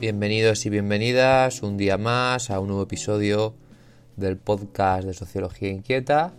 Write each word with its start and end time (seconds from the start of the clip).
Bienvenidos 0.00 0.64
y 0.64 0.70
bienvenidas 0.70 1.64
un 1.64 1.76
día 1.76 1.98
más 1.98 2.50
a 2.50 2.60
un 2.60 2.68
nuevo 2.68 2.84
episodio 2.84 3.56
del 4.16 4.36
podcast 4.36 5.04
de 5.04 5.12
Sociología 5.12 5.70
Inquieta, 5.70 6.34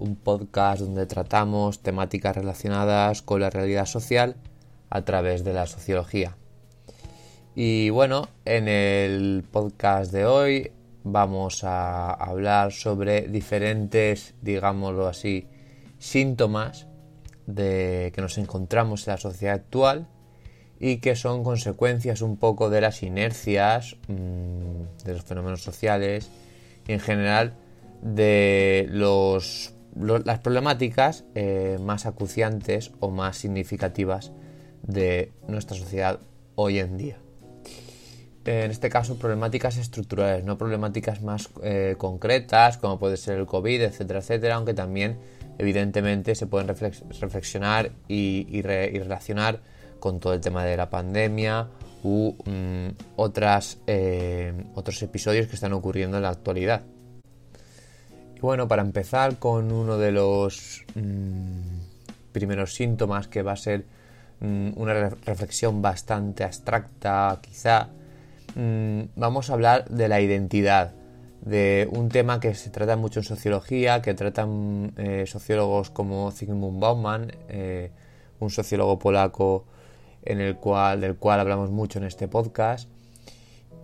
un 0.00 0.16
podcast 0.16 0.82
donde 0.82 1.06
tratamos 1.06 1.78
temáticas 1.84 2.34
relacionadas 2.34 3.22
con 3.22 3.42
la 3.42 3.50
realidad 3.50 3.86
social 3.86 4.34
a 4.90 5.04
través 5.04 5.44
de 5.44 5.52
la 5.52 5.68
sociología. 5.68 6.36
Y 7.62 7.90
bueno, 7.90 8.26
en 8.46 8.68
el 8.68 9.44
podcast 9.52 10.10
de 10.12 10.24
hoy 10.24 10.72
vamos 11.04 11.62
a 11.62 12.10
hablar 12.10 12.72
sobre 12.72 13.28
diferentes, 13.28 14.32
digámoslo 14.40 15.06
así, 15.06 15.46
síntomas 15.98 16.86
de 17.46 18.12
que 18.14 18.22
nos 18.22 18.38
encontramos 18.38 19.06
en 19.06 19.12
la 19.12 19.18
sociedad 19.18 19.56
actual 19.56 20.08
y 20.78 21.00
que 21.00 21.14
son 21.16 21.44
consecuencias 21.44 22.22
un 22.22 22.38
poco 22.38 22.70
de 22.70 22.80
las 22.80 23.02
inercias, 23.02 23.98
mmm, 24.08 25.04
de 25.04 25.12
los 25.12 25.24
fenómenos 25.24 25.62
sociales 25.62 26.30
y 26.88 26.94
en 26.94 27.00
general 27.00 27.52
de 28.00 28.88
los, 28.90 29.74
lo, 29.94 30.18
las 30.20 30.38
problemáticas 30.38 31.26
eh, 31.34 31.76
más 31.82 32.06
acuciantes 32.06 32.90
o 33.00 33.10
más 33.10 33.36
significativas 33.36 34.32
de 34.82 35.30
nuestra 35.46 35.76
sociedad 35.76 36.20
hoy 36.54 36.78
en 36.78 36.96
día. 36.96 37.18
En 38.44 38.70
este 38.70 38.88
caso, 38.88 39.18
problemáticas 39.18 39.76
estructurales, 39.76 40.44
no 40.44 40.56
problemáticas 40.56 41.20
más 41.20 41.50
eh, 41.62 41.94
concretas, 41.98 42.78
como 42.78 42.98
puede 42.98 43.18
ser 43.18 43.38
el 43.38 43.46
COVID, 43.46 43.82
etcétera, 43.82 44.20
etcétera, 44.20 44.54
aunque 44.54 44.72
también, 44.72 45.18
evidentemente, 45.58 46.34
se 46.34 46.46
pueden 46.46 46.66
reflexionar 46.66 47.92
y, 48.08 48.46
y, 48.48 48.62
re 48.62 48.90
y 48.92 48.98
relacionar 48.98 49.60
con 49.98 50.20
todo 50.20 50.32
el 50.32 50.40
tema 50.40 50.64
de 50.64 50.76
la 50.76 50.88
pandemia 50.88 51.68
u 52.02 52.34
mmm, 52.46 52.88
otras, 53.16 53.78
eh, 53.86 54.54
otros 54.74 55.02
episodios 55.02 55.46
que 55.46 55.54
están 55.54 55.74
ocurriendo 55.74 56.16
en 56.16 56.22
la 56.22 56.30
actualidad. 56.30 56.82
Y 58.36 58.40
bueno, 58.40 58.66
para 58.66 58.80
empezar 58.80 59.38
con 59.38 59.70
uno 59.70 59.98
de 59.98 60.12
los 60.12 60.86
mmm, 60.94 61.78
primeros 62.32 62.74
síntomas 62.74 63.28
que 63.28 63.42
va 63.42 63.52
a 63.52 63.56
ser 63.56 63.84
mmm, 64.40 64.70
una 64.76 64.94
re 64.94 65.10
reflexión 65.26 65.82
bastante 65.82 66.42
abstracta 66.42 67.38
quizá, 67.42 67.90
vamos 68.54 69.50
a 69.50 69.52
hablar 69.52 69.88
de 69.88 70.08
la 70.08 70.20
identidad, 70.20 70.94
de 71.42 71.88
un 71.90 72.08
tema 72.08 72.40
que 72.40 72.54
se 72.54 72.70
trata 72.70 72.96
mucho 72.96 73.20
en 73.20 73.24
sociología, 73.24 74.02
que 74.02 74.14
tratan 74.14 74.92
eh, 74.96 75.24
sociólogos 75.26 75.90
como 75.90 76.30
Zygmunt 76.30 76.80
Bauman, 76.80 77.32
eh, 77.48 77.90
un 78.38 78.50
sociólogo 78.50 78.98
polaco 78.98 79.64
en 80.22 80.40
el 80.40 80.56
cual, 80.56 81.00
del 81.00 81.16
cual 81.16 81.40
hablamos 81.40 81.70
mucho 81.70 81.98
en 81.98 82.04
este 82.04 82.28
podcast. 82.28 82.88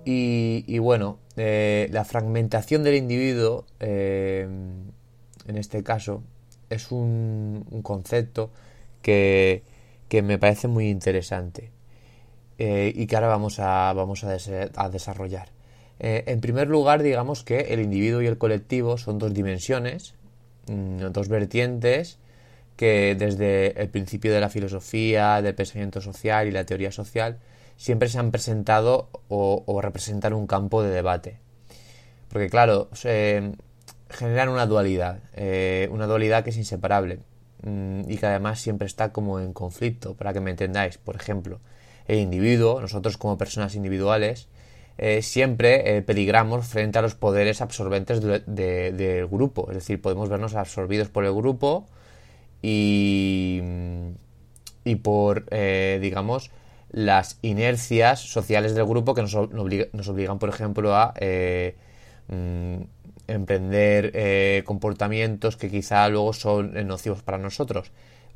Y, 0.04 0.64
y 0.66 0.78
bueno, 0.78 1.18
eh, 1.36 1.88
la 1.90 2.04
fragmentación 2.04 2.84
del 2.84 2.94
individuo, 2.94 3.64
en 3.80 4.92
este 5.46 5.82
caso, 5.82 6.22
es 6.70 6.90
un, 6.92 7.64
un 7.70 7.82
concepto 7.82 8.50
que, 9.02 9.62
que, 10.08 10.22
me 10.22 10.38
parece 10.38 10.68
muy 10.68 10.88
interesante 10.88 11.70
eh, 12.58 12.92
y 12.94 13.06
que 13.06 13.16
ahora 13.16 13.28
vamos 13.28 13.58
a, 13.60 13.92
vamos 13.92 14.24
a, 14.24 14.36
a 14.76 14.88
desarrollar. 14.88 15.48
Eh, 15.98 16.24
en 16.26 16.40
primer 16.40 16.68
lugar, 16.68 17.02
digamos 17.02 17.42
que 17.42 17.60
el 17.72 17.80
individuo 17.80 18.20
y 18.22 18.26
el 18.26 18.38
colectivo 18.38 18.98
son 18.98 19.18
dos 19.18 19.32
dimensiones, 19.32 20.14
mm, 20.66 20.98
dos 21.12 21.28
vertientes 21.28 22.18
que 22.76 23.16
desde 23.18 23.80
el 23.80 23.88
principio 23.88 24.32
de 24.32 24.40
la 24.40 24.50
filosofía, 24.50 25.40
del 25.42 25.54
pensamiento 25.54 26.00
social 26.00 26.46
y 26.46 26.50
la 26.50 26.64
teoría 26.66 26.92
social 26.92 27.38
siempre 27.76 28.08
se 28.08 28.18
han 28.18 28.30
presentado 28.30 29.08
o, 29.28 29.80
representan 29.82 30.34
un 30.34 30.46
campo 30.46 30.82
de 30.82 30.90
debate. 30.90 31.38
Porque 32.28 32.50
claro, 32.50 32.88
se 32.92 33.52
generan 34.10 34.50
una 34.50 34.66
dualidad, 34.66 35.20
eh, 35.34 35.88
una 35.92 36.06
dualidad 36.06 36.44
que 36.44 36.50
es 36.50 36.56
inseparable 36.58 37.20
mmm, 37.62 38.02
y 38.08 38.16
que 38.18 38.26
además 38.26 38.60
siempre 38.60 38.86
está 38.86 39.12
como 39.12 39.40
en 39.40 39.52
conflicto, 39.52 40.14
para 40.14 40.32
que 40.32 40.40
me 40.40 40.50
entendáis. 40.50 40.98
Por 40.98 41.16
ejemplo, 41.16 41.60
el 42.08 42.18
individuo, 42.18 42.80
nosotros 42.80 43.16
como 43.16 43.38
personas 43.38 43.74
individuales, 43.74 44.48
eh, 44.98 45.20
siempre 45.20 45.98
eh, 45.98 46.02
peligramos 46.02 46.66
frente 46.66 46.98
a 46.98 47.02
los 47.02 47.14
poderes 47.14 47.60
absorbentes 47.60 48.22
del 48.22 48.42
de, 48.46 48.92
de 48.92 49.26
grupo. 49.30 49.66
Es 49.70 49.76
decir, 49.76 50.00
podemos 50.00 50.28
vernos 50.28 50.54
absorbidos 50.54 51.08
por 51.08 51.24
el 51.24 51.34
grupo 51.34 51.86
y, 52.62 53.60
y 54.84 54.96
por, 54.96 55.44
eh, 55.50 55.98
digamos, 56.00 56.50
las 56.90 57.38
inercias 57.42 58.20
sociales 58.20 58.74
del 58.74 58.86
grupo 58.86 59.14
que 59.14 59.20
nos, 59.22 59.34
nos 59.34 60.08
obligan, 60.08 60.38
por 60.38 60.48
ejemplo, 60.48 60.94
a 60.94 61.12
mm, 62.28 62.76
emprender 63.28 64.64
comportamientos 64.64 65.56
que 65.56 65.70
quizá 65.70 66.08
luego 66.08 66.32
son 66.32 66.72
nocivos 66.86 67.22
para 67.22 67.38
nosotros. 67.38 67.90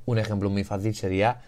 Un 0.05 0.19
ejemplo 0.19 0.51
muy 0.51 0.65
fácil 0.65 0.95
sería 0.95 1.41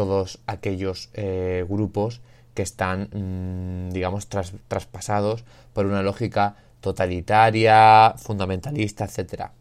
todos 0.00 0.38
aquellos 0.46 1.10
eh, 1.12 1.62
grupos 1.68 2.22
que 2.54 2.62
están, 2.62 3.10
mmm, 3.12 3.90
digamos, 3.90 4.28
tras, 4.28 4.54
traspasados 4.66 5.44
por 5.74 5.84
una 5.84 6.02
lógica 6.02 6.56
totalitaria, 6.80 8.14
fundamentalista, 8.16 9.04
etcétera. 9.04 9.52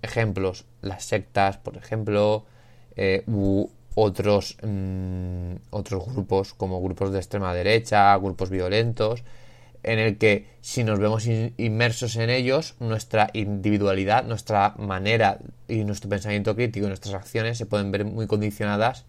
Ejemplos, 0.00 0.66
las 0.82 1.04
sectas, 1.04 1.56
por 1.56 1.76
ejemplo, 1.76 2.44
eh, 2.94 3.24
u 3.26 3.66
otros, 3.96 4.56
mmm, 4.62 5.54
otros 5.70 6.06
grupos 6.06 6.54
como 6.54 6.80
grupos 6.80 7.10
de 7.10 7.18
extrema 7.18 7.52
derecha, 7.52 8.16
grupos 8.18 8.50
violentos, 8.50 9.24
en 9.82 9.98
el 9.98 10.16
que 10.16 10.46
si 10.60 10.84
nos 10.84 11.00
vemos 11.00 11.26
in 11.26 11.54
inmersos 11.56 12.14
en 12.14 12.30
ellos, 12.30 12.76
nuestra 12.78 13.30
individualidad, 13.32 14.22
nuestra 14.22 14.76
manera 14.78 15.40
y 15.66 15.82
nuestro 15.82 16.08
pensamiento 16.08 16.54
crítico 16.54 16.86
y 16.86 16.88
nuestras 16.88 17.16
acciones 17.16 17.58
se 17.58 17.66
pueden 17.66 17.90
ver 17.90 18.04
muy 18.04 18.28
condicionadas 18.28 19.06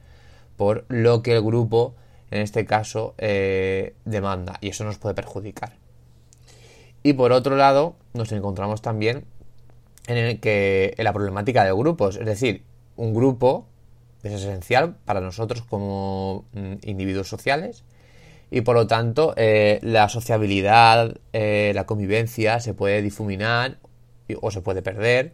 por 0.59 0.83
lo 0.89 1.23
que 1.23 1.31
el 1.31 1.41
grupo, 1.41 1.95
en 2.31 2.41
este 2.41 2.65
caso, 2.65 3.15
eh, 3.17 3.95
demanda, 4.03 4.57
y 4.59 4.67
eso 4.67 4.83
nos 4.83 4.97
puede 4.97 5.15
perjudicar. 5.15 5.77
Y 7.01 7.13
por 7.13 7.31
otro 7.31 7.55
lado, 7.55 7.95
nos 8.13 8.33
encontramos 8.33 8.81
también 8.81 9.23
en 10.07 10.17
el 10.17 10.41
que 10.41 10.95
en 10.97 11.05
la 11.05 11.13
problemática 11.13 11.63
de 11.63 11.71
grupos, 11.71 12.17
es 12.17 12.25
decir, 12.25 12.65
un 12.97 13.13
grupo 13.13 13.67
es 14.21 14.33
esencial 14.33 14.97
para 15.05 15.21
nosotros 15.21 15.61
como 15.61 16.43
mm, 16.51 16.73
individuos 16.81 17.29
sociales 17.29 17.85
y 18.51 18.59
por 18.59 18.75
lo 18.75 18.85
tanto 18.85 19.33
eh, 19.37 19.79
la 19.81 20.09
sociabilidad, 20.09 21.15
eh, 21.31 21.71
la 21.73 21.85
convivencia 21.85 22.59
se 22.59 22.73
puede 22.73 23.01
difuminar 23.01 23.77
o 24.41 24.51
se 24.51 24.59
puede 24.59 24.81
perder 24.81 25.31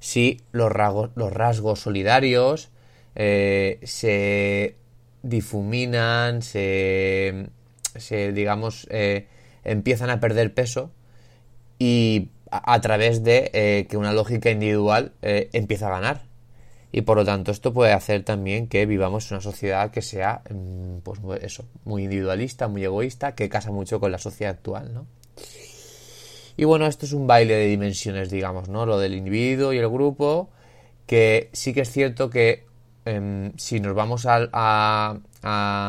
si 0.00 0.40
los 0.50 0.72
rasgos, 0.72 1.10
los 1.14 1.30
rasgos 1.30 1.80
solidarios 1.80 2.71
eh, 3.14 3.78
se 3.82 4.76
difuminan, 5.22 6.42
se, 6.42 7.48
digamos, 8.32 8.86
eh, 8.90 9.26
empiezan 9.64 10.10
a 10.10 10.20
perder 10.20 10.54
peso 10.54 10.90
y 11.78 12.30
a, 12.50 12.80
través 12.80 13.22
de 13.22 13.50
eh, 13.52 13.86
que 13.88 13.96
una 13.96 14.12
lógica 14.12 14.50
individual 14.50 15.12
empieza 15.22 15.88
a 15.88 15.90
ganar. 15.90 16.32
Y 16.94 17.02
por 17.02 17.16
lo 17.16 17.24
tanto 17.24 17.52
esto 17.52 17.72
puede 17.72 17.92
hacer 17.92 18.22
también 18.22 18.68
que 18.68 18.84
vivamos 18.84 19.30
una 19.30 19.40
sociedad 19.40 19.90
que 19.90 20.02
sea, 20.02 20.42
mmm, 20.50 20.98
pues 20.98 21.20
eso, 21.40 21.64
muy 21.84 22.04
individualista, 22.04 22.68
muy 22.68 22.84
egoísta, 22.84 23.34
que 23.34 23.48
casa 23.48 23.70
mucho 23.70 23.98
con 23.98 24.12
la 24.12 24.18
sociedad 24.18 24.52
actual, 24.52 24.92
¿no? 24.92 25.06
Y 26.54 26.64
bueno, 26.64 26.86
esto 26.86 27.06
es 27.06 27.14
un 27.14 27.26
baile 27.26 27.54
de 27.54 27.66
dimensiones, 27.66 28.30
digamos, 28.30 28.68
¿no? 28.68 28.84
Lo 28.84 28.98
del 28.98 29.14
individuo 29.14 29.72
y 29.72 29.78
el 29.78 29.88
grupo, 29.88 30.50
que 31.06 31.48
sí 31.52 31.72
que 31.72 31.80
es 31.80 31.90
cierto 31.90 32.28
que 32.28 32.66
em, 33.04 33.52
si 33.56 33.80
nos 33.80 33.94
vamos 33.94 34.26
a, 34.28 35.18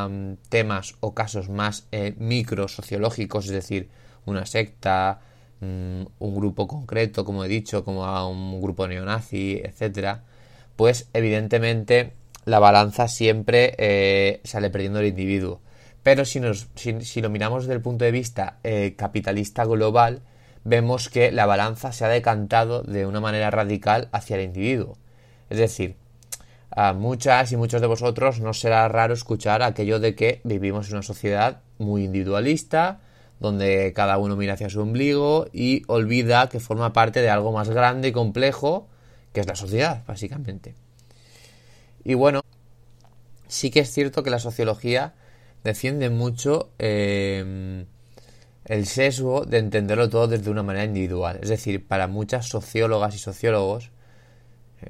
mm, 0.10 0.34
temas 0.50 0.96
o 1.00 1.14
casos 1.14 1.50
más 1.50 1.88
eh, 1.92 2.16
micro 2.18 2.68
sociológicos, 2.68 3.46
es 3.46 3.52
decir, 3.52 3.90
una 4.26 4.46
secta, 4.46 5.22
mm, 5.62 6.04
un 6.20 6.36
grupo 6.36 6.68
concreto, 6.68 7.26
como 7.26 7.44
he 7.46 7.48
dicho, 7.48 7.84
como 7.84 8.06
a 8.06 8.28
un 8.28 8.62
grupo 8.62 8.88
neonazi, 8.88 9.62
etcétera, 9.64 10.24
pues 10.76 11.10
evidentemente 11.14 12.14
la 12.46 12.60
balanza 12.60 13.08
siempre 13.08 13.76
eh, 13.78 14.42
sale 14.44 14.70
perdiendo 14.70 15.00
el 15.00 15.08
individuo. 15.08 15.62
Pero 16.04 16.26
si, 16.26 16.40
nos, 16.40 16.68
si, 16.76 17.22
lo 17.22 17.30
miramos 17.30 17.64
desde 17.64 17.76
el 17.76 17.82
punto 17.82 18.06
de 18.06 18.12
vista 18.12 18.60
eh, 18.64 18.96
capitalista 18.98 19.64
global, 19.66 20.22
vemos 20.66 21.10
que 21.10 21.32
la 21.32 21.46
balanza 21.46 21.94
se 21.94 22.06
ha 22.06 22.10
decantado 22.10 22.84
de 22.84 23.06
una 23.06 23.22
manera 23.22 23.52
radical 23.52 24.10
hacia 24.12 24.36
el 24.36 24.44
individuo. 24.44 24.98
Es 25.50 25.58
decir, 25.58 25.96
a 26.76 26.94
muchas 26.94 27.52
y 27.52 27.58
muchos 27.58 27.82
de 27.82 27.88
vosotros 27.88 28.40
no 28.40 28.54
será 28.54 28.88
raro 28.88 29.14
escuchar 29.14 29.62
aquello 29.62 30.00
de 30.00 30.16
que 30.16 30.42
vivimos 30.44 30.88
en 30.88 30.96
una 30.96 31.04
sociedad 31.04 31.62
muy 31.78 32.06
individualista, 32.06 33.00
donde 33.40 33.94
cada 33.96 34.18
uno 34.18 34.36
mira 34.36 34.54
hacia 34.54 34.70
su 34.70 34.82
ombligo 34.82 35.48
y 35.54 35.84
olvida 35.88 36.50
que 36.50 36.60
forma 36.60 36.94
parte 36.94 37.22
de 37.22 37.30
algo 37.30 37.52
más 37.52 37.70
grande 37.70 38.08
y 38.08 38.12
complejo, 38.12 38.88
que 39.34 39.42
es 39.42 39.48
la 39.48 39.56
sociedad, 39.56 40.04
básicamente. 40.08 40.76
Y 42.04 42.16
bueno, 42.16 42.42
sí 43.48 43.70
que 43.70 43.82
es 43.82 43.92
cierto 43.92 44.24
que 44.24 44.30
la 44.30 44.40
sociología 44.40 45.14
defiende 45.64 46.10
mucho 46.10 46.72
eh, 46.80 47.86
el 48.66 48.86
sesgo 48.86 49.46
de 49.46 49.60
entenderlo 49.60 50.10
todo 50.10 50.28
desde 50.28 50.50
una 50.50 50.64
manera 50.64 50.86
individual. 50.86 51.40
Es 51.42 51.50
decir, 51.50 51.86
para 51.88 52.08
muchas 52.08 52.48
sociólogas 52.48 53.16
y 53.16 53.20
sociólogos, 53.20 53.92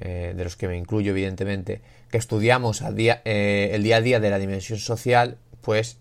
eh, 0.00 0.34
de 0.36 0.44
los 0.44 0.56
que 0.56 0.68
me 0.68 0.76
incluyo 0.76 1.12
evidentemente, 1.12 1.82
que 2.10 2.18
estudiamos 2.18 2.82
eh, 2.82 3.70
el 3.72 3.82
día 3.82 3.96
a 3.96 4.00
día 4.00 4.20
de 4.20 4.30
la 4.30 4.38
dimensión 4.38 4.78
social, 4.78 5.38
pues 5.60 5.98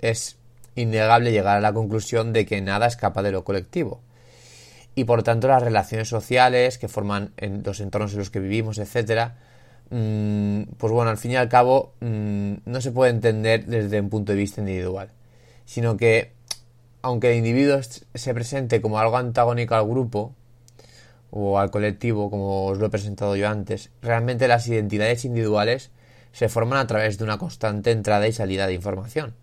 es 0.00 0.36
innegable 0.74 1.32
llegar 1.32 1.56
a 1.56 1.60
la 1.60 1.72
conclusión 1.72 2.32
de 2.32 2.46
que 2.46 2.60
nada 2.60 2.86
escapa 2.86 3.22
de 3.22 3.32
lo 3.32 3.44
colectivo. 3.44 4.00
Y 4.94 5.04
por 5.04 5.22
tanto 5.22 5.48
las 5.48 5.62
relaciones 5.62 6.08
sociales 6.08 6.78
que 6.78 6.88
forman 6.88 7.32
en 7.36 7.62
los 7.64 7.80
entornos 7.80 8.12
en 8.12 8.18
los 8.18 8.30
que 8.30 8.40
vivimos, 8.40 8.78
etcétera, 8.78 9.36
Mm, 9.94 10.62
pues 10.78 10.90
bueno, 10.90 11.10
al 11.10 11.18
fin 11.18 11.32
y 11.32 11.36
al 11.36 11.50
cabo 11.50 11.92
mm, 12.00 12.54
no 12.64 12.80
se 12.80 12.92
puede 12.92 13.10
entender 13.10 13.66
desde 13.66 14.00
un 14.00 14.08
punto 14.08 14.32
de 14.32 14.38
vista 14.38 14.62
individual, 14.62 15.10
sino 15.66 15.98
que 15.98 16.32
aunque 17.02 17.32
el 17.32 17.36
individuo 17.36 17.78
se 17.82 18.32
presente 18.32 18.80
como 18.80 18.98
algo 18.98 19.18
antagónico 19.18 19.74
al 19.74 19.86
grupo 19.86 20.34
o 21.32 21.58
al 21.58 21.70
colectivo, 21.70 22.30
como 22.30 22.66
os 22.66 22.78
lo 22.78 22.86
he 22.86 22.90
presentado 22.90 23.34
yo 23.36 23.48
antes, 23.48 23.90
realmente 24.02 24.46
las 24.46 24.68
identidades 24.68 25.24
individuales 25.24 25.90
se 26.32 26.48
forman 26.48 26.78
a 26.78 26.86
través 26.86 27.18
de 27.18 27.24
una 27.24 27.38
constante 27.38 27.90
entrada 27.90 28.28
y 28.28 28.32
salida 28.32 28.66
de 28.66 28.74
información. 28.74 29.34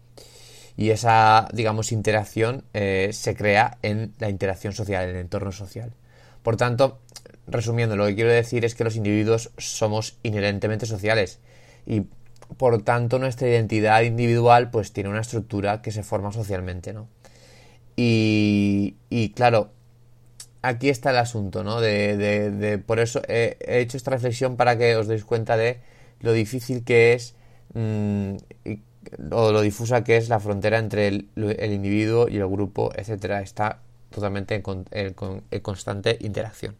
Y 0.77 0.91
esa, 0.91 1.49
digamos, 1.51 1.91
interacción 1.91 2.63
eh, 2.73 3.09
se 3.11 3.35
crea 3.35 3.79
en 3.81 4.13
la 4.19 4.29
interacción 4.29 4.71
social, 4.73 5.03
en 5.03 5.09
el 5.15 5.21
entorno 5.21 5.51
social. 5.51 5.91
Por 6.43 6.57
tanto, 6.57 6.99
resumiendo, 7.47 7.97
lo 7.97 8.05
que 8.05 8.15
quiero 8.15 8.31
decir 8.31 8.65
es 8.65 8.75
que 8.75 8.83
los 8.83 8.95
individuos 8.95 9.51
somos 9.57 10.17
inherentemente 10.23 10.85
sociales 10.85 11.39
y 11.85 12.03
por 12.57 12.81
tanto 12.83 13.19
nuestra 13.19 13.47
identidad 13.49 14.01
individual 14.01 14.69
pues 14.69 14.93
tiene 14.93 15.09
una 15.09 15.21
estructura 15.21 15.81
que 15.81 15.91
se 15.91 16.03
forma 16.03 16.31
socialmente, 16.31 16.93
¿no? 16.93 17.07
Y, 18.01 19.33
claro, 19.35 19.71
aquí 20.61 20.89
está 20.89 21.11
el 21.11 21.17
asunto, 21.17 21.63
¿no? 21.63 21.81
De, 21.81 22.81
por 22.85 22.99
eso 22.99 23.21
he, 23.27 23.57
hecho 23.59 23.97
esta 23.97 24.11
reflexión 24.11 24.57
para 24.57 24.77
que 24.77 24.95
os 24.95 25.07
deis 25.07 25.25
cuenta 25.25 25.57
de 25.57 25.79
lo 26.21 26.33
difícil 26.33 26.83
que 26.83 27.13
es 27.13 27.35
mm, 27.73 28.35
o 29.31 29.51
lo 29.51 29.61
difusa 29.61 30.03
que 30.03 30.17
es 30.17 30.29
la 30.29 30.39
frontera 30.39 30.77
entre 30.77 31.07
el, 31.07 31.27
individuo 31.71 32.27
y 32.27 32.37
el 32.37 32.47
grupo, 32.47 32.91
etcétera. 32.95 33.41
Está 33.41 33.79
totalmente 34.09 34.61
en 34.91 35.61
constante 35.61 36.17
interacción. 36.21 36.75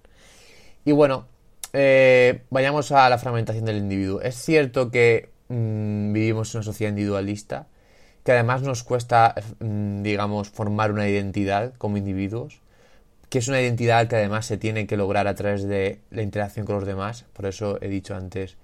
Y 0.85 0.91
bueno, 0.91 1.25
eh, 1.73 2.41
vayamos 2.49 2.91
a 2.91 3.09
la 3.09 3.17
fragmentación 3.17 3.65
del 3.65 3.77
individuo. 3.77 4.21
Es 4.21 4.35
cierto 4.35 4.89
que 4.91 5.29
mm, 5.49 6.13
vivimos 6.13 6.53
en 6.53 6.59
una 6.59 6.63
sociedad 6.63 6.89
individualista, 6.89 7.67
que 8.23 8.31
además 8.31 8.61
nos 8.61 8.83
cuesta, 8.83 9.35
mm, 9.59 10.01
digamos, 10.01 10.49
formar 10.49 10.91
una 10.91 11.07
identidad 11.07 11.73
como 11.77 11.97
individuos, 11.97 12.61
que 13.29 13.39
es 13.39 13.47
una 13.47 13.61
identidad 13.61 14.07
que 14.07 14.15
además 14.15 14.45
se 14.45 14.57
tiene 14.57 14.87
que 14.87 14.97
lograr 14.97 15.27
a 15.27 15.35
través 15.35 15.63
de 15.63 16.01
la 16.09 16.23
interacción 16.23 16.65
con 16.65 16.75
los 16.75 16.85
demás, 16.85 17.25
por 17.33 17.45
eso 17.45 17.77
he 17.81 17.87
dicho 17.87 18.15
antes 18.15 18.57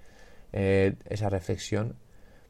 eh, 0.52 0.94
esa 1.08 1.28
reflexión. 1.28 1.96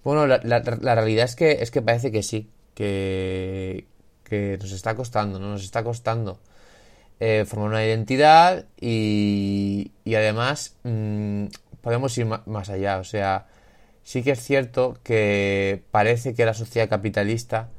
Bueno, 0.03 0.27
la, 0.27 0.61
realidad 0.61 1.25
es 1.25 1.37
que, 1.37 1.53
es 1.61 1.71
que 1.71 1.83
parece 1.83 2.13
que 2.13 2.23
sí, 2.23 2.49
que, 2.75 3.87
que 4.25 4.59
nos 4.61 4.73
está 4.73 4.95
costando, 4.95 5.39
¿no? 5.39 5.51
Nos 5.51 5.65
está 5.65 5.83
costando 5.83 6.39
eh, 7.19 7.45
formar 7.47 7.71
una 7.71 7.85
identidad 7.85 8.67
y, 8.81 9.91
y 10.05 10.15
además 10.15 10.77
mm, 10.85 11.47
podemos 11.81 12.17
ir 12.19 12.27
más 12.27 12.69
allá. 12.69 12.99
O 12.99 13.05
sea, 13.05 13.47
sí 14.03 14.23
que 14.23 14.33
es 14.33 14.41
cierto 14.43 14.99
que 15.03 15.83
parece 15.91 16.35
que 16.35 16.45
la 16.45 16.55
sociedad 16.55 16.89
capitalista 16.89 17.71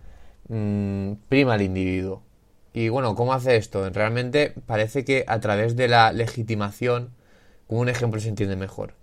mm, 0.49 1.13
prima 1.29 1.53
al 1.53 1.61
individuo. 1.61 2.23
Y 2.77 2.89
bueno, 2.89 3.15
¿cómo 3.15 3.33
hace 3.33 3.55
esto? 3.55 3.89
Realmente 3.89 4.53
parece 4.67 5.03
que 5.03 5.25
a 5.27 5.39
través 5.39 5.75
de 5.75 5.87
la 5.87 6.11
legitimación, 6.11 7.09
como 7.65 7.81
un 7.81 7.89
ejemplo 7.89 8.19
se 8.19 8.29
entiende 8.29 8.55
mejor. 8.55 8.93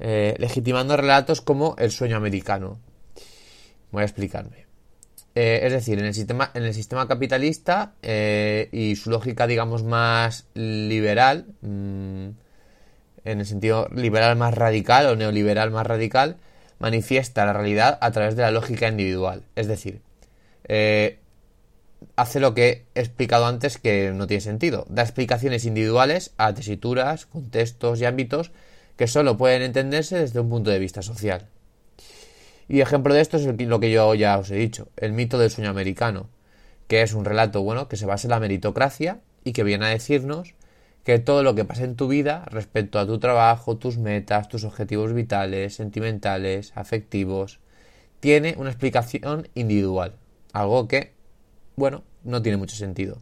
Eh, 0.00 0.34
legitimando 0.38 0.96
relatos 0.96 1.40
como 1.40 1.76
el 1.78 1.92
sueño 1.92 2.16
americano. 2.16 2.80
Voy 3.92 4.02
a 4.02 4.06
explicarme. 4.06 4.66
Eh, 5.36 5.60
es 5.62 5.72
decir, 5.72 6.00
en 6.00 6.06
el 6.06 6.14
sistema, 6.14 6.50
en 6.54 6.64
el 6.64 6.74
sistema 6.74 7.06
capitalista 7.06 7.92
eh, 8.02 8.68
y 8.72 8.96
su 8.96 9.10
lógica, 9.10 9.46
digamos, 9.46 9.84
más 9.84 10.48
liberal, 10.54 11.46
mm, 11.60 12.28
en 13.24 13.38
el 13.38 13.46
sentido 13.46 13.86
liberal 13.94 14.34
más 14.34 14.52
radical 14.52 15.06
o 15.06 15.14
neoliberal 15.14 15.70
más 15.70 15.86
radical, 15.86 16.38
manifiesta 16.80 17.46
la 17.46 17.52
realidad 17.52 17.98
a 18.00 18.10
través 18.10 18.34
de 18.34 18.42
la 18.42 18.50
lógica 18.50 18.88
individual. 18.88 19.44
Es 19.54 19.68
decir, 19.68 20.00
hace 22.16 22.40
lo 22.40 22.54
que 22.54 22.84
he 22.94 23.00
explicado 23.00 23.46
antes 23.46 23.78
que 23.78 24.12
no 24.12 24.26
tiene 24.26 24.40
sentido. 24.40 24.86
Da 24.88 25.02
explicaciones 25.02 25.64
individuales 25.64 26.32
a 26.36 26.54
tesituras, 26.54 27.26
contextos 27.26 28.00
y 28.00 28.04
ámbitos 28.04 28.52
que 28.96 29.06
solo 29.06 29.36
pueden 29.36 29.62
entenderse 29.62 30.18
desde 30.18 30.40
un 30.40 30.48
punto 30.48 30.70
de 30.70 30.78
vista 30.78 31.02
social. 31.02 31.48
Y 32.68 32.80
ejemplo 32.80 33.12
de 33.14 33.20
esto 33.20 33.36
es 33.36 33.46
lo 33.46 33.80
que 33.80 33.90
yo 33.90 34.14
ya 34.14 34.38
os 34.38 34.50
he 34.50 34.56
dicho, 34.56 34.88
el 34.96 35.12
mito 35.12 35.38
del 35.38 35.50
sueño 35.50 35.70
americano, 35.70 36.28
que 36.88 37.02
es 37.02 37.12
un 37.12 37.24
relato 37.24 37.62
bueno 37.62 37.88
que 37.88 37.96
se 37.96 38.06
basa 38.06 38.26
en 38.26 38.30
la 38.30 38.40
meritocracia 38.40 39.20
y 39.44 39.52
que 39.52 39.64
viene 39.64 39.86
a 39.86 39.88
decirnos 39.88 40.54
que 41.04 41.18
todo 41.18 41.42
lo 41.42 41.54
que 41.54 41.64
pasa 41.64 41.84
en 41.84 41.96
tu 41.96 42.08
vida 42.08 42.44
respecto 42.46 42.98
a 42.98 43.06
tu 43.06 43.18
trabajo, 43.18 43.76
tus 43.76 43.98
metas, 43.98 44.48
tus 44.48 44.64
objetivos 44.64 45.12
vitales, 45.12 45.74
sentimentales, 45.74 46.72
afectivos, 46.76 47.58
tiene 48.20 48.54
una 48.56 48.70
explicación 48.70 49.48
individual, 49.54 50.14
algo 50.52 50.86
que, 50.86 51.12
bueno, 51.76 52.02
no 52.24 52.42
tiene 52.42 52.58
mucho 52.58 52.76
sentido. 52.76 53.18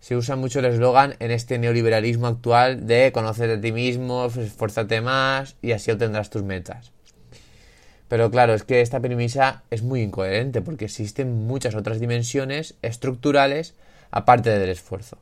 Se 0.00 0.16
usa 0.16 0.36
mucho 0.36 0.58
el 0.58 0.66
eslogan 0.66 1.16
en 1.18 1.30
este 1.30 1.58
neoliberalismo 1.58 2.26
actual 2.26 2.86
de 2.86 3.10
conocerte 3.12 3.54
a 3.54 3.60
ti 3.60 3.72
mismo, 3.72 4.26
esfuérzate 4.26 5.00
más 5.00 5.56
y 5.62 5.72
así 5.72 5.90
obtendrás 5.90 6.30
tus 6.30 6.42
metas. 6.42 6.92
Pero 8.08 8.30
claro, 8.30 8.54
es 8.54 8.64
que 8.64 8.80
esta 8.82 9.00
premisa 9.00 9.62
es 9.70 9.82
muy 9.82 10.02
incoherente 10.02 10.60
porque 10.60 10.84
existen 10.84 11.46
muchas 11.46 11.74
otras 11.74 12.00
dimensiones 12.00 12.74
estructurales 12.82 13.74
aparte 14.10 14.50
del 14.50 14.68
esfuerzo. 14.68 15.18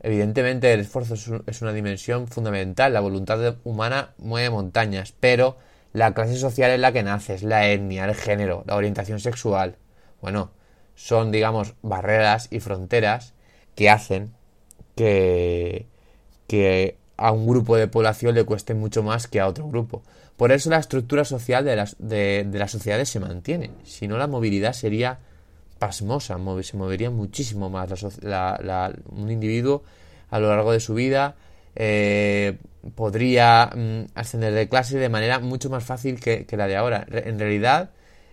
Evidentemente 0.00 0.72
el 0.72 0.80
esfuerzo 0.80 1.14
es 1.46 1.62
una 1.62 1.72
dimensión 1.72 2.26
fundamental, 2.26 2.92
la 2.92 3.00
voluntad 3.00 3.56
humana 3.62 4.14
mueve 4.18 4.50
montañas, 4.50 5.14
pero 5.20 5.58
la 5.92 6.12
clase 6.12 6.36
social 6.36 6.70
en 6.72 6.80
la 6.80 6.92
que 6.92 7.02
naces, 7.02 7.42
la 7.42 7.68
etnia, 7.68 8.06
el 8.06 8.14
género, 8.14 8.64
la 8.66 8.74
orientación 8.74 9.20
sexual, 9.20 9.76
bueno, 10.20 10.50
son 11.02 11.32
digamos 11.32 11.74
barreras 11.82 12.46
y 12.52 12.60
fronteras 12.60 13.34
que 13.74 13.90
hacen 13.90 14.32
que, 14.94 15.86
que 16.46 16.96
a 17.16 17.32
un 17.32 17.44
grupo 17.44 17.76
de 17.76 17.88
población 17.88 18.36
le 18.36 18.44
cueste 18.44 18.74
mucho 18.74 19.02
más 19.02 19.26
que 19.26 19.40
a 19.40 19.48
otro 19.48 19.66
grupo. 19.66 20.04
Por 20.36 20.52
eso 20.52 20.70
la 20.70 20.78
estructura 20.78 21.24
social 21.24 21.64
de 21.64 21.74
las, 21.74 21.96
de, 21.98 22.48
las 22.52 22.70
sociedades 22.70 23.08
se 23.08 23.18
mantiene. 23.18 23.72
Si 23.82 24.06
no, 24.06 24.16
la 24.16 24.28
movilidad 24.28 24.74
sería 24.74 25.18
pasmosa, 25.80 26.38
se 26.62 26.76
movería 26.76 27.10
muchísimo 27.10 27.68
más 27.68 28.04
un 29.10 29.28
individuo 29.28 29.82
a 30.30 30.38
lo 30.38 30.50
largo 30.50 30.70
de 30.70 30.78
su 30.78 30.94
vida. 30.94 31.34
Eh, 31.74 32.58
podría 32.94 33.70
mm, 33.74 34.12
ascender 34.14 34.52
de 34.52 34.68
clase 34.68 34.98
de 34.98 35.08
manera 35.08 35.40
mucho 35.40 35.68
más 35.68 35.82
fácil 35.82 36.20
que, 36.20 36.46
la 36.52 36.68
de 36.68 36.76
ahora. 36.76 37.04
En 37.10 37.40
realidad, 37.40 37.90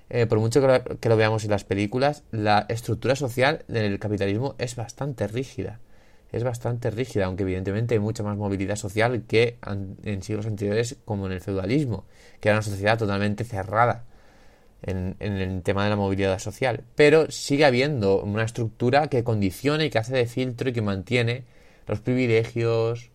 eh, 0.10 0.26
por 0.26 0.40
mucho 0.40 0.62
que 1.00 1.10
lo, 1.10 1.18
veamos 1.18 1.44
en 1.44 1.52
las 1.52 1.64
películas, 1.64 2.24
la 2.32 2.66
estructura 2.70 3.16
social 3.16 3.64
del 3.68 4.00
capitalismo 4.00 4.56
es 4.58 4.76
bastante 4.76 5.28
rígida. 5.28 5.80
es 6.32 6.44
bastante 6.44 6.92
rígida, 6.92 7.26
aunque 7.26 7.44
evidentemente 7.44 7.96
hay 7.96 8.00
mucha 8.00 8.24
más 8.24 8.38
movilidad 8.38 8.76
social 8.76 9.24
que 9.28 9.58
en 10.04 10.22
siglos 10.24 10.46
anteriores 10.46 10.98
como 11.06 11.26
en 11.26 11.34
el 11.34 11.42
feudalismo, 11.42 12.06
que 12.40 12.50
era 12.50 12.58
una 12.58 12.64
sociedad 12.64 12.98
totalmente 12.98 13.44
cerrada 13.44 14.06
en, 14.82 15.16
el 15.20 15.62
tema 15.64 15.84
de 15.84 15.90
la 15.90 15.96
movilidad 15.96 16.40
social. 16.40 16.84
Pero 16.96 17.32
sigue 17.32 17.66
habiendo 17.66 18.22
una 18.22 18.44
estructura 18.44 19.08
que 19.08 19.24
condiciona 19.24 19.86
y 19.86 19.90
que 19.90 20.00
hace 20.00 20.16
de 20.16 20.26
filtro 20.26 20.70
y 20.70 20.74
que 20.74 20.82
mantiene 20.82 21.44
los 21.88 22.00
privilegios, 22.00 23.12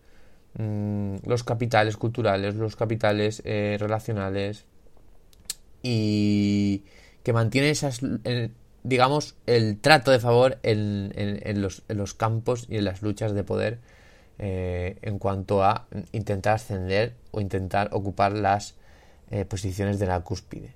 mm, 0.57 1.17
los 1.25 1.43
capitales 1.43 1.97
culturales, 1.97 2.55
los 2.55 2.75
capitales 2.75 3.41
eh, 3.45 3.77
relacionales 3.79 4.65
y 5.87 6.83
que 7.21 7.31
mantiene 7.31 7.69
esas, 7.69 8.01
digamos, 8.81 9.35
el 9.45 9.79
trato 9.79 10.09
de 10.09 10.19
favor 10.19 10.57
en, 10.63 11.13
en, 11.15 11.61
los, 11.61 11.83
en, 11.87 11.97
los, 11.97 12.15
campos 12.15 12.65
y 12.69 12.77
en 12.77 12.85
las 12.85 13.03
luchas 13.03 13.35
de 13.35 13.43
poder 13.43 13.77
eh, 14.39 14.97
en 15.03 15.19
cuanto 15.19 15.63
a 15.63 15.85
intentar 16.11 16.55
ascender 16.55 17.13
o 17.29 17.39
intentar 17.39 17.89
ocupar 17.91 18.31
las 18.31 18.73
eh, 19.29 19.45
posiciones 19.45 19.99
de 19.99 20.07
la 20.07 20.21
cúspide. 20.21 20.73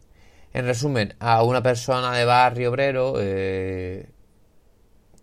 En 0.53 0.65
resumen, 0.65 1.15
a 1.17 1.41
una 1.41 1.63
persona 1.63 2.15
de 2.15 2.25
barrio 2.25 2.69
obrero, 2.69 3.15
eh, 3.17 4.09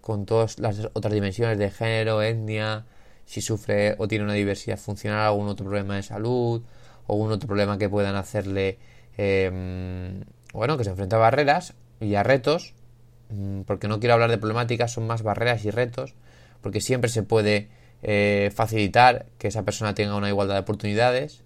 con 0.01 0.27
todas 0.27 0.59
las 0.59 0.81
otras 0.95 1.15
dimensiones 1.15 1.59
de 1.59 1.71
género, 1.71 2.23
etnia, 2.23 2.87
si 3.25 3.41
sufre 3.41 3.95
o 3.99 4.09
tiene 4.09 4.25
una 4.25 4.35
diversidad 4.35 4.79
funcional, 4.79 5.29
algún 5.29 5.47
otro 5.47 5.65
problema 5.67 5.95
de 5.95 6.03
salud, 6.03 6.65
algún 7.09 7.31
otro 7.31 7.47
problema 7.47 7.79
que 7.79 7.89
puedan 7.89 8.17
hacerle, 8.17 8.79
bueno, 9.17 10.79
que 10.79 10.85
se 10.85 10.91
enfrenta 10.91 11.17
a 11.17 11.21
barreras, 11.21 11.75
y 12.01 12.15
a 12.15 12.23
retos, 12.23 12.75
mm, 13.31 13.63
porque 13.63 13.89
no 13.89 14.01
quiero 14.01 14.15
hablar 14.15 14.31
de 14.31 14.39
problemáticas, 14.39 14.93
son 14.93 15.07
más 15.07 15.23
barreras 15.23 15.65
y 15.65 15.71
retos, 15.71 16.15
porque 16.61 16.81
siempre 16.81 17.11
se 17.11 17.23
puede 17.23 17.69
eh, 18.03 18.51
facilitar 18.55 19.27
que 19.39 19.49
esa 19.49 19.65
persona 19.65 19.95
tenga 19.95 20.17
una 20.17 20.29
igualdad 20.29 20.55
de 20.55 20.61
oportunidades, 20.61 21.43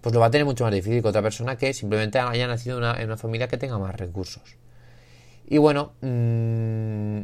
pues 0.00 0.14
lo 0.14 0.20
va 0.20 0.26
a 0.26 0.30
tener 0.30 0.44
mucho 0.44 0.64
más 0.64 0.72
difícil 0.72 1.02
que 1.02 1.08
otra 1.08 1.22
persona 1.22 1.56
que 1.56 1.72
simplemente 1.72 2.18
haya 2.18 2.46
nacido 2.46 2.78
en 2.78 3.06
una 3.06 3.16
familia 3.16 3.48
que 3.48 3.56
tenga 3.56 3.78
más 3.78 3.94
recursos. 3.96 4.56
Y 5.48 5.58
bueno, 5.58 5.92
mm, 6.00 7.22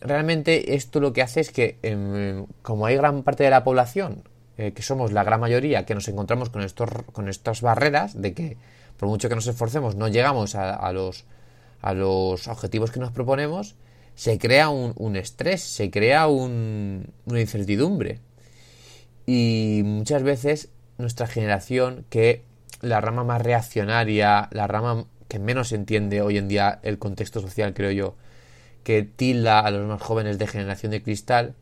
realmente 0.00 0.74
esto 0.74 1.00
lo 1.00 1.12
que 1.12 1.22
hace 1.22 1.40
es 1.40 1.50
que, 1.50 1.78
em, 1.82 2.46
como 2.62 2.86
hay 2.86 2.96
gran 2.96 3.22
parte 3.22 3.44
de 3.44 3.50
la 3.50 3.64
población, 3.64 4.22
eh, 4.56 4.72
que 4.72 4.82
somos 4.82 5.12
la 5.12 5.24
gran 5.24 5.40
mayoría, 5.40 5.84
que 5.86 5.94
nos 5.94 6.08
encontramos 6.08 6.50
con, 6.50 6.62
estos, 6.62 6.90
con 7.12 7.28
estas 7.28 7.60
barreras, 7.62 8.20
de 8.20 8.34
que 8.34 8.56
por 8.98 9.08
mucho 9.08 9.28
que 9.30 9.34
nos 9.34 9.46
esforcemos 9.46 9.96
no 9.96 10.08
llegamos 10.08 10.54
a 10.54 10.92
los 10.92 11.24
a 11.80 11.94
los 11.94 12.48
objetivos 12.48 12.90
que 12.90 13.00
nos 13.00 13.12
proponemos, 13.12 13.76
se 14.14 14.38
crea 14.38 14.68
un, 14.68 15.16
estrés, 15.16 15.62
se 15.62 15.90
crea 15.90 16.26
una 16.26 17.40
incertidumbre. 17.40 18.20
Y 19.26 19.82
muchas 19.84 20.22
veces 20.22 20.70
nuestra 20.96 21.26
generación, 21.26 22.04
que 22.10 22.42
la 22.80 23.00
rama 23.00 23.24
más 23.24 23.42
reaccionaria, 23.42 24.48
la 24.50 24.66
rama 24.66 25.04
que 25.28 25.38
menos 25.38 25.72
entiende 25.72 26.22
hoy 26.22 26.38
en 26.38 26.48
día 26.48 26.80
el 26.82 26.98
contexto 26.98 27.40
social, 27.40 27.74
creo 27.74 27.90
yo, 27.92 28.16
que 28.82 29.02
tilda 29.02 29.60
a 29.60 29.70
los 29.70 29.86
más 29.86 30.02
jóvenes 30.02 30.38
de 30.38 30.46
generación 30.46 30.90
de 30.90 31.02
cristal, 31.02 31.54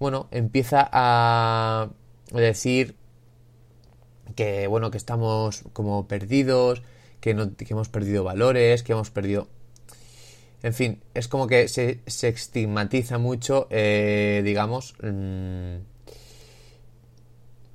bueno, 0.00 0.28
empieza 0.32 0.88
a 0.90 1.90
decir 2.32 2.96
que 4.34 4.66
bueno, 4.66 4.90
que 4.90 4.98
estamos 4.98 5.64
como 5.72 6.06
perdidos, 6.08 6.82
que, 7.20 7.30
hemos 7.30 7.88
perdido 7.88 8.24
valores, 8.24 8.82
que 8.82 8.92
hemos 8.92 9.10
perdido... 9.10 9.48
En 10.62 10.72
fin, 10.72 11.02
es 11.12 11.28
como 11.28 11.46
que 11.46 11.68
se, 11.68 12.00
estigmatiza 12.06 13.18
mucho, 13.18 13.66
eh, 13.70 14.40
digamos, 14.44 14.94
mm, 15.02 15.76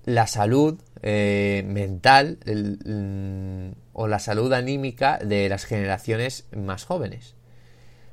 la 0.06 0.26
salud 0.26 0.80
eh, 1.04 1.64
mental 1.68 2.40
mm, 2.46 3.78
o 3.94 4.08
la 4.08 4.20
salud 4.20 4.52
anímica 4.54 5.20
de 5.20 5.50
las 5.50 5.66
generaciones 5.66 6.46
más 6.56 6.84
jóvenes. 6.86 7.36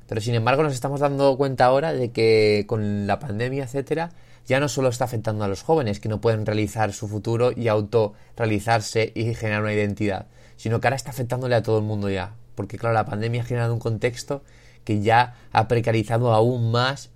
Pero 0.07 0.21
sin 0.21 0.35
embargo 0.35 0.63
nos 0.63 0.73
estamos 0.73 1.01
dando 1.01 1.35
cuenta 1.37 1.65
ahora 1.65 1.93
de 1.93 2.11
que 2.11 2.65
con 2.67 3.07
la 3.07 3.19
pandemia, 3.19 3.65
etcétera, 3.65 4.11
ya 4.47 4.59
no 4.59 4.69
solo 4.69 4.87
está 4.89 5.05
afectando 5.05 5.43
a 5.43 5.47
los 5.47 5.61
jóvenes 5.61 5.99
que 5.99 6.09
no 6.09 6.21
pueden 6.21 6.45
realizar 6.45 6.93
su 6.93 7.07
futuro 7.07 7.51
y 7.55 7.67
autorrealizarse 7.67 9.11
y 9.13 9.35
generar 9.35 9.61
una 9.61 9.73
identidad, 9.73 10.27
sino 10.55 10.79
que 10.79 10.87
ahora 10.87 10.95
está 10.95 11.11
afectándole 11.11 11.55
a 11.55 11.63
todo 11.63 11.77
el 11.77 11.83
mundo 11.83 12.09
ya. 12.09 12.33
Porque 12.55 12.77
claro, 12.77 12.95
la 12.95 13.05
pandemia 13.05 13.41
ha 13.41 13.45
generado 13.45 13.73
un 13.73 13.79
contexto 13.79 14.43
que 14.83 15.01
ya 15.01 15.35
ha 15.51 15.67
precarizado 15.67 16.33
aún 16.33 16.71
más 16.71 17.11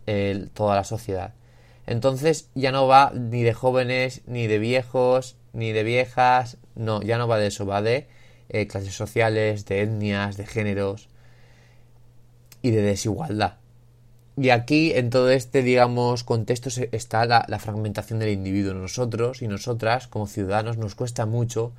toda 0.53 0.75
la 0.75 0.83
sociedad. 0.83 1.33
Entonces 1.88 2.50
ya 2.53 2.71
no 2.71 2.85
va 2.85 3.11
ni 3.15 3.43
de 3.43 3.53
jóvenes, 3.53 4.21
ni 4.27 4.47
de 4.47 4.59
viejos, 4.59 5.38
ni 5.53 5.71
de 5.71 5.83
viejas, 5.83 6.57
no, 6.75 7.01
ya 7.01 7.17
no 7.17 7.27
va 7.27 7.38
de 7.38 7.47
eso, 7.47 7.65
va 7.65 7.81
de 7.81 8.07
eh, 8.50 8.67
clases 8.67 8.93
sociales, 8.93 9.65
de 9.65 9.81
etnias, 9.81 10.35
de 10.35 10.45
géneros 10.45 11.07
y 12.61 12.71
de 12.71 12.81
desigualdad. 12.81 13.61
Y 14.41 14.50
aquí, 14.50 14.91
en 14.95 15.12
todo 15.12 15.29
este, 15.29 15.62
digamos, 15.62 16.24
contexto 16.24 16.71
está 16.91 17.25
la, 17.27 17.60
fragmentación 17.60 18.17
del 18.17 18.29
individuo. 18.29 18.74
Nosotros 18.74 19.43
y 19.43 19.48
nosotras, 19.48 20.07
como 20.07 20.25
ciudadanos, 20.25 20.79
nos 20.79 20.95
cuesta 20.95 21.27
mucho 21.27 21.74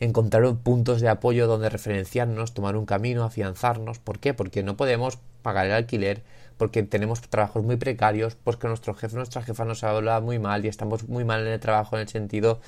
encontrar 0.00 0.50
puntos 0.54 1.02
de 1.02 1.10
apoyo 1.10 1.46
donde 1.46 1.68
referenciarnos, 1.68 2.54
tomar 2.54 2.74
un 2.78 2.86
camino, 2.86 3.22
afianzarnos. 3.22 3.98
¿Por 3.98 4.18
qué? 4.18 4.32
Porque 4.32 4.62
no 4.62 4.78
podemos 4.78 5.18
pagar 5.42 5.66
el 5.66 5.72
alquiler, 5.72 6.22
porque 6.56 6.82
tenemos 6.84 7.20
trabajos 7.20 7.62
muy 7.62 7.76
precarios, 7.76 8.34
porque 8.42 8.66
nuestro 8.66 8.94
jefe, 8.94 9.14
nuestra 9.14 9.42
jefa 9.42 9.66
nos 9.66 9.84
habla 9.84 10.18
muy 10.22 10.38
mal 10.38 10.64
y 10.64 10.68
estamos 10.68 11.06
muy 11.10 11.24
mal 11.24 11.42
en 11.42 11.52
el 11.52 11.60
trabajo 11.60 11.96
en 11.96 12.00
el 12.00 12.08
sentido 12.08 12.60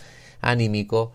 anímico, 0.42 1.12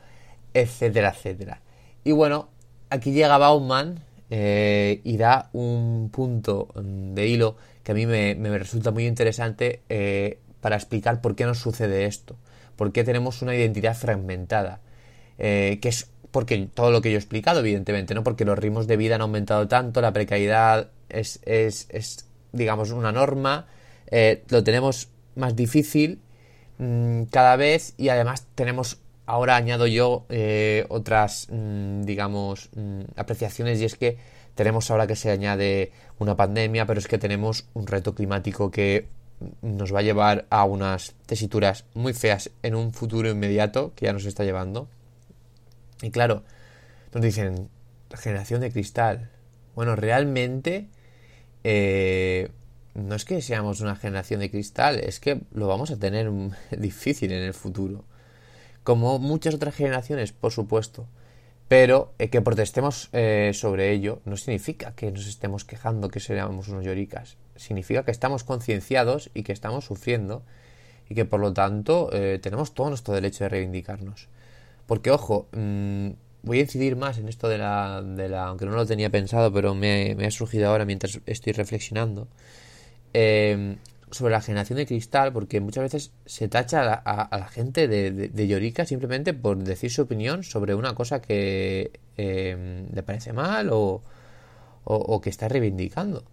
etcétera, 0.56 1.13
etcétera. 1.16 1.62
Y 2.04 2.13
bueno, 2.13 2.48
aquí 2.90 3.12
llega 3.12 3.38
Bauman 3.38 4.00
eh, 4.32 5.02
y 5.04 5.18
da 5.18 5.52
un 5.54 6.10
punto 6.12 6.70
de 6.74 7.28
hilo 7.28 7.58
que 7.84 7.92
a 7.92 7.96
mí 7.96 8.06
me, 8.06 8.36
resulta 8.58 8.92
muy 8.92 9.06
interesante 9.06 9.82
eh, 9.90 10.40
para 10.62 10.75
explicar 10.78 11.22
por 11.22 11.36
qué 11.36 11.46
nos 11.46 11.60
sucede 11.60 12.06
esto, 12.06 12.38
por 12.75 12.92
qué 12.92 13.04
tenemos 13.04 13.42
una 13.42 13.56
identidad 13.56 13.96
fragmentada. 13.96 14.80
Eh, 15.38 15.80
que 15.82 15.90
es 15.90 16.10
porque 16.32 16.70
todo 16.74 16.92
lo 16.92 17.02
que 17.02 17.12
yo 17.12 17.18
he 17.18 17.20
explicado, 17.20 17.60
evidentemente, 17.60 18.16
¿no? 18.16 18.24
Porque 18.24 18.46
los 18.46 18.58
ritmos 18.58 18.88
de 18.88 18.98
vida 18.98 19.16
han 19.16 19.22
aumentado 19.22 19.68
tanto, 19.68 20.02
la 20.02 20.13
precariedad 20.13 20.90
es, 21.10 21.40
es, 21.44 21.88
es 21.90 22.28
digamos, 22.52 22.92
una 22.92 23.12
norma, 23.12 23.68
eh, 24.08 24.44
lo 24.50 24.63
tenemos 24.63 25.10
más 25.36 25.56
difícil 25.56 26.22
mm, 26.78 27.24
cada 27.24 27.56
vez 27.56 27.94
y 27.98 28.10
además 28.10 28.48
tenemos, 28.56 29.00
ahora 29.25 29.56
añado 29.56 29.86
yo 29.86 30.25
otras, 30.90 31.48
mm, 31.52 32.04
digamos, 32.04 32.70
mm, 32.75 33.02
apreciaciones 33.16 33.80
y 33.82 33.86
es 33.86 33.96
que 33.96 34.18
tenemos 34.56 34.92
ahora 34.92 35.08
que 35.08 35.16
se 35.16 35.32
añade 35.32 35.92
una 36.20 36.36
pandemia, 36.36 36.86
pero 36.86 37.00
es 37.00 37.08
que 37.08 37.18
tenemos 37.18 37.66
un 37.74 37.88
reto 37.88 38.14
climático 38.14 38.72
que 38.72 39.08
nos 39.62 39.94
va 39.94 40.00
a 40.00 40.04
llevar 40.04 40.46
a 40.50 40.64
unas 40.64 41.16
tesituras 41.26 41.86
muy 41.94 42.14
feas 42.14 42.52
en 42.62 42.76
un 42.76 42.94
futuro 42.94 43.30
inmediato 43.30 43.94
que 43.96 44.06
ya 44.06 44.14
nos 44.14 44.26
está 44.26 44.44
llevando. 44.44 44.88
Y 46.02 46.12
claro, 46.12 46.44
nos 47.14 47.24
dicen, 47.24 47.70
generación 48.16 48.62
de 48.62 48.72
cristal. 48.72 49.30
Bueno, 49.76 49.96
realmente 49.96 50.88
eh, 51.64 52.50
no 52.94 53.16
es 53.16 53.26
que 53.26 53.42
seamos 53.42 53.82
una 53.82 53.96
generación 53.96 54.40
de 54.40 54.52
cristal, 54.52 55.00
es 55.00 55.20
que 55.20 55.42
lo 55.52 55.68
vamos 55.68 55.92
a 55.92 55.98
tener 55.98 56.32
difícil 56.78 57.32
en 57.32 57.44
el 57.44 57.54
futuro. 57.54 58.06
Como 58.84 59.18
muchas 59.20 59.56
otras 59.56 59.76
generaciones, 59.76 60.32
por 60.32 60.52
supuesto. 60.52 61.08
Pero 61.67 62.13
eh, 62.20 62.29
que 62.29 62.41
protestemos 62.41 63.10
eh, 63.13 63.51
sobre 63.53 63.91
ello 63.91 64.22
no 64.25 64.38
significa 64.38 64.93
que 64.96 65.12
nos 65.12 65.27
estemos 65.27 65.65
quejando 65.65 66.10
que 66.10 66.20
seamos 66.20 66.67
unos 66.67 66.86
lloricas. 66.86 67.38
Significa 67.55 68.03
que 68.03 68.12
estamos 68.12 68.43
concienciados 68.43 69.29
y 69.34 69.43
que 69.43 69.53
estamos 69.53 69.86
sufriendo 69.86 70.43
y 71.10 71.15
que 71.15 71.25
por 71.25 71.39
lo 71.39 71.53
tanto 71.53 72.10
tenemos 72.41 72.74
todo 72.74 72.89
nuestro 72.89 73.13
derecho 73.13 73.43
de 73.43 73.50
reivindicarnos. 73.50 74.29
Porque, 74.88 75.12
ojo, 75.12 75.48
mm, 75.51 76.12
voy 76.43 76.60
a 76.60 76.62
incidir 76.62 76.96
más 76.96 77.17
en 77.17 77.29
esto 77.29 77.48
de 77.48 77.58
la, 77.58 78.01
de 78.01 78.29
la 78.29 78.48
aunque 78.48 78.65
no 78.65 78.74
lo 78.74 78.86
tenía 78.86 79.10
pensado, 79.10 79.51
pero 79.51 79.74
me, 79.74 80.15
ha 80.25 80.32
surgido 80.32 80.70
ahora 80.70 80.86
mientras 80.86 81.20
estoy 81.25 81.53
reflexionando, 81.53 82.27
em, 83.13 83.77
sobre 84.13 84.32
la 84.32 84.41
generación 84.41 84.77
de 84.77 84.86
cristal, 84.86 85.34
porque 85.34 85.60
muchas 85.60 85.84
veces 85.84 86.12
se 86.25 86.48
tacha 86.48 86.93
a 86.93 87.38
la, 87.38 87.48
gente 87.48 87.88
de, 87.88 88.12
de, 88.12 88.48
llorica 88.48 88.86
simplemente 88.86 89.34
por 89.34 89.58
decir 89.58 89.91
su 89.91 90.03
opinión 90.03 90.43
sobre 90.43 90.75
una 90.75 90.93
cosa 90.96 91.22
que 91.22 92.00
em, 92.17 92.88
le 92.93 93.03
parece 93.03 93.34
mal 93.34 93.70
o, 93.72 94.01
o, 94.86 95.22
que 95.22 95.29
está 95.29 95.48
reivindicando. 95.48 96.24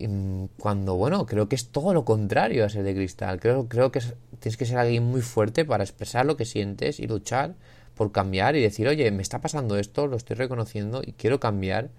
Mm, 0.00 0.46
cuando, 0.58 0.96
bueno, 0.96 1.26
creo 1.26 1.48
que 1.48 1.56
es 1.56 1.68
todo 1.68 1.94
lo 1.94 2.04
contrario 2.04 2.64
a 2.64 2.68
ser 2.68 2.82
de 2.82 2.94
cristal. 2.94 3.40
Creo, 3.40 3.68
creo 3.68 3.92
que 3.92 4.00
tienes 4.40 4.56
que 4.56 4.66
ser 4.66 4.78
alguien 4.78 5.04
muy 5.04 5.22
fuerte 5.22 5.64
para 5.64 5.84
expresar 5.84 6.26
lo 6.26 6.36
que 6.36 6.44
sientes 6.44 7.00
y 7.00 7.06
luchar 7.06 7.54
por 7.94 8.12
cambiar 8.12 8.56
y 8.56 8.62
decir, 8.62 8.88
oye, 8.88 9.10
me 9.10 9.22
está 9.22 9.40
pasando 9.40 9.78
esto, 9.78 10.06
lo 10.06 10.16
estoy 10.16 10.36
reconociendo 10.36 11.02
y 11.04 11.12
quiero 11.12 11.40
cambiar 11.40 11.90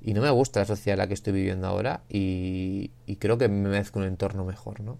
y 0.00 0.14
no 0.14 0.22
me 0.22 0.30
gusta 0.30 0.60
la 0.60 0.66
sociedad 0.66 0.94
en 0.94 0.98
la 0.98 1.08
que 1.08 1.14
estoy 1.14 1.32
viviendo 1.32 1.66
ahora 1.66 2.02
y, 2.08 2.90
creo 3.18 3.38
que 3.38 3.48
me 3.48 3.68
merezco 3.68 3.98
un 3.98 4.04
entorno 4.04 4.44
mejor, 4.44 4.80
¿no? 4.80 4.98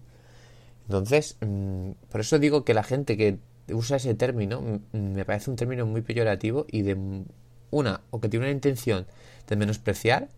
Entonces, 0.85 1.37
mm, 1.41 1.91
por 2.09 2.21
eso 2.21 2.39
digo 2.39 2.63
que 2.63 2.73
la 2.73 2.83
gente 2.83 3.17
que 3.17 3.39
usa 3.69 3.97
ese 3.97 4.13
término 4.15 4.61
mm, 4.61 4.97
me 4.97 5.25
parece 5.25 5.49
un 5.49 5.55
término 5.55 5.85
muy 5.85 6.01
peyorativo 6.01 6.65
y 6.69 6.81
de 6.81 6.97
una, 7.71 8.01
o 8.11 8.19
que 8.19 8.29
tiene 8.29 8.45
una 8.45 8.51
intención 8.51 9.05
de 9.47 9.55
menospreciar, 9.55 10.29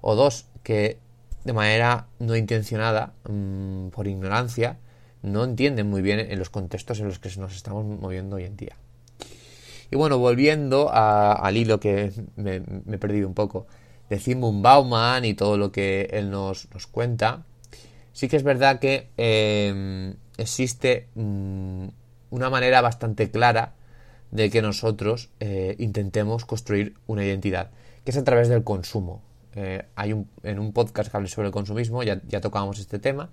o 0.00 0.14
dos, 0.14 0.46
que 0.62 0.98
de 1.44 1.52
manera 1.52 2.06
no 2.18 2.36
intencionada, 2.36 3.12
mm, 3.28 3.88
por 3.88 4.06
ignorancia, 4.06 4.78
no 5.22 5.44
entienden 5.44 5.88
muy 5.88 6.02
bien 6.02 6.20
en 6.20 6.38
los 6.38 6.50
contextos 6.50 7.00
en 7.00 7.06
los 7.06 7.18
que 7.18 7.30
nos 7.36 7.54
estamos 7.54 7.84
moviendo 7.84 8.36
hoy 8.36 8.44
en 8.44 8.56
día. 8.56 8.76
Y 9.90 9.96
bueno, 9.96 10.18
volviendo 10.18 10.90
al 10.92 11.56
hilo 11.56 11.80
que 11.80 12.12
me, 12.36 12.56
he 12.56 12.98
perdido 12.98 13.26
un 13.26 13.34
poco, 13.34 13.66
de 14.10 14.18
Zygmunt 14.18 14.60
Bauman 14.60 15.24
y 15.24 15.34
todo 15.34 15.56
lo 15.56 15.72
que 15.72 16.10
él 16.12 16.30
nos, 16.30 16.66
cuenta, 16.90 17.44
sí 18.12 18.28
que 18.28 18.36
es 18.36 18.42
verdad 18.42 18.80
que 18.80 19.08
em, 19.16 20.16
existe 20.36 21.06
una 21.14 22.50
manera 22.50 22.80
bastante 22.82 23.30
clara 23.30 23.74
de 24.32 24.50
que 24.50 24.62
nosotros 24.62 25.30
eh, 25.38 25.76
intentemos 25.78 26.44
construir 26.44 26.94
una 27.06 27.24
identidad, 27.24 27.70
que 28.04 28.10
es 28.10 28.16
a 28.16 28.24
través 28.24 28.48
del 28.48 28.64
consumo. 28.64 29.22
Eh, 29.54 29.84
hay 29.94 30.12
un, 30.12 30.28
en 30.42 30.58
un 30.58 30.72
podcast 30.72 31.10
que 31.10 31.16
hable 31.16 31.28
sobre 31.28 31.48
el 31.48 31.52
consumismo, 31.52 32.02
ya, 32.02 32.20
ya 32.26 32.40
tocábamos 32.40 32.80
este 32.80 32.98
tema, 32.98 33.30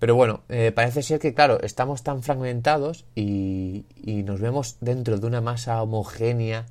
pero 0.00 0.14
bueno, 0.14 0.42
eh, 0.48 0.72
parece 0.72 1.02
ser 1.02 1.20
que, 1.20 1.34
claro, 1.34 1.60
estamos 1.60 2.02
tan 2.02 2.22
fragmentados 2.22 3.04
y, 3.14 3.84
y, 3.96 4.22
nos 4.22 4.40
vemos 4.40 4.76
dentro 4.80 5.18
de 5.18 5.26
una 5.26 5.40
masa 5.40 5.82
homogénea 5.82 6.66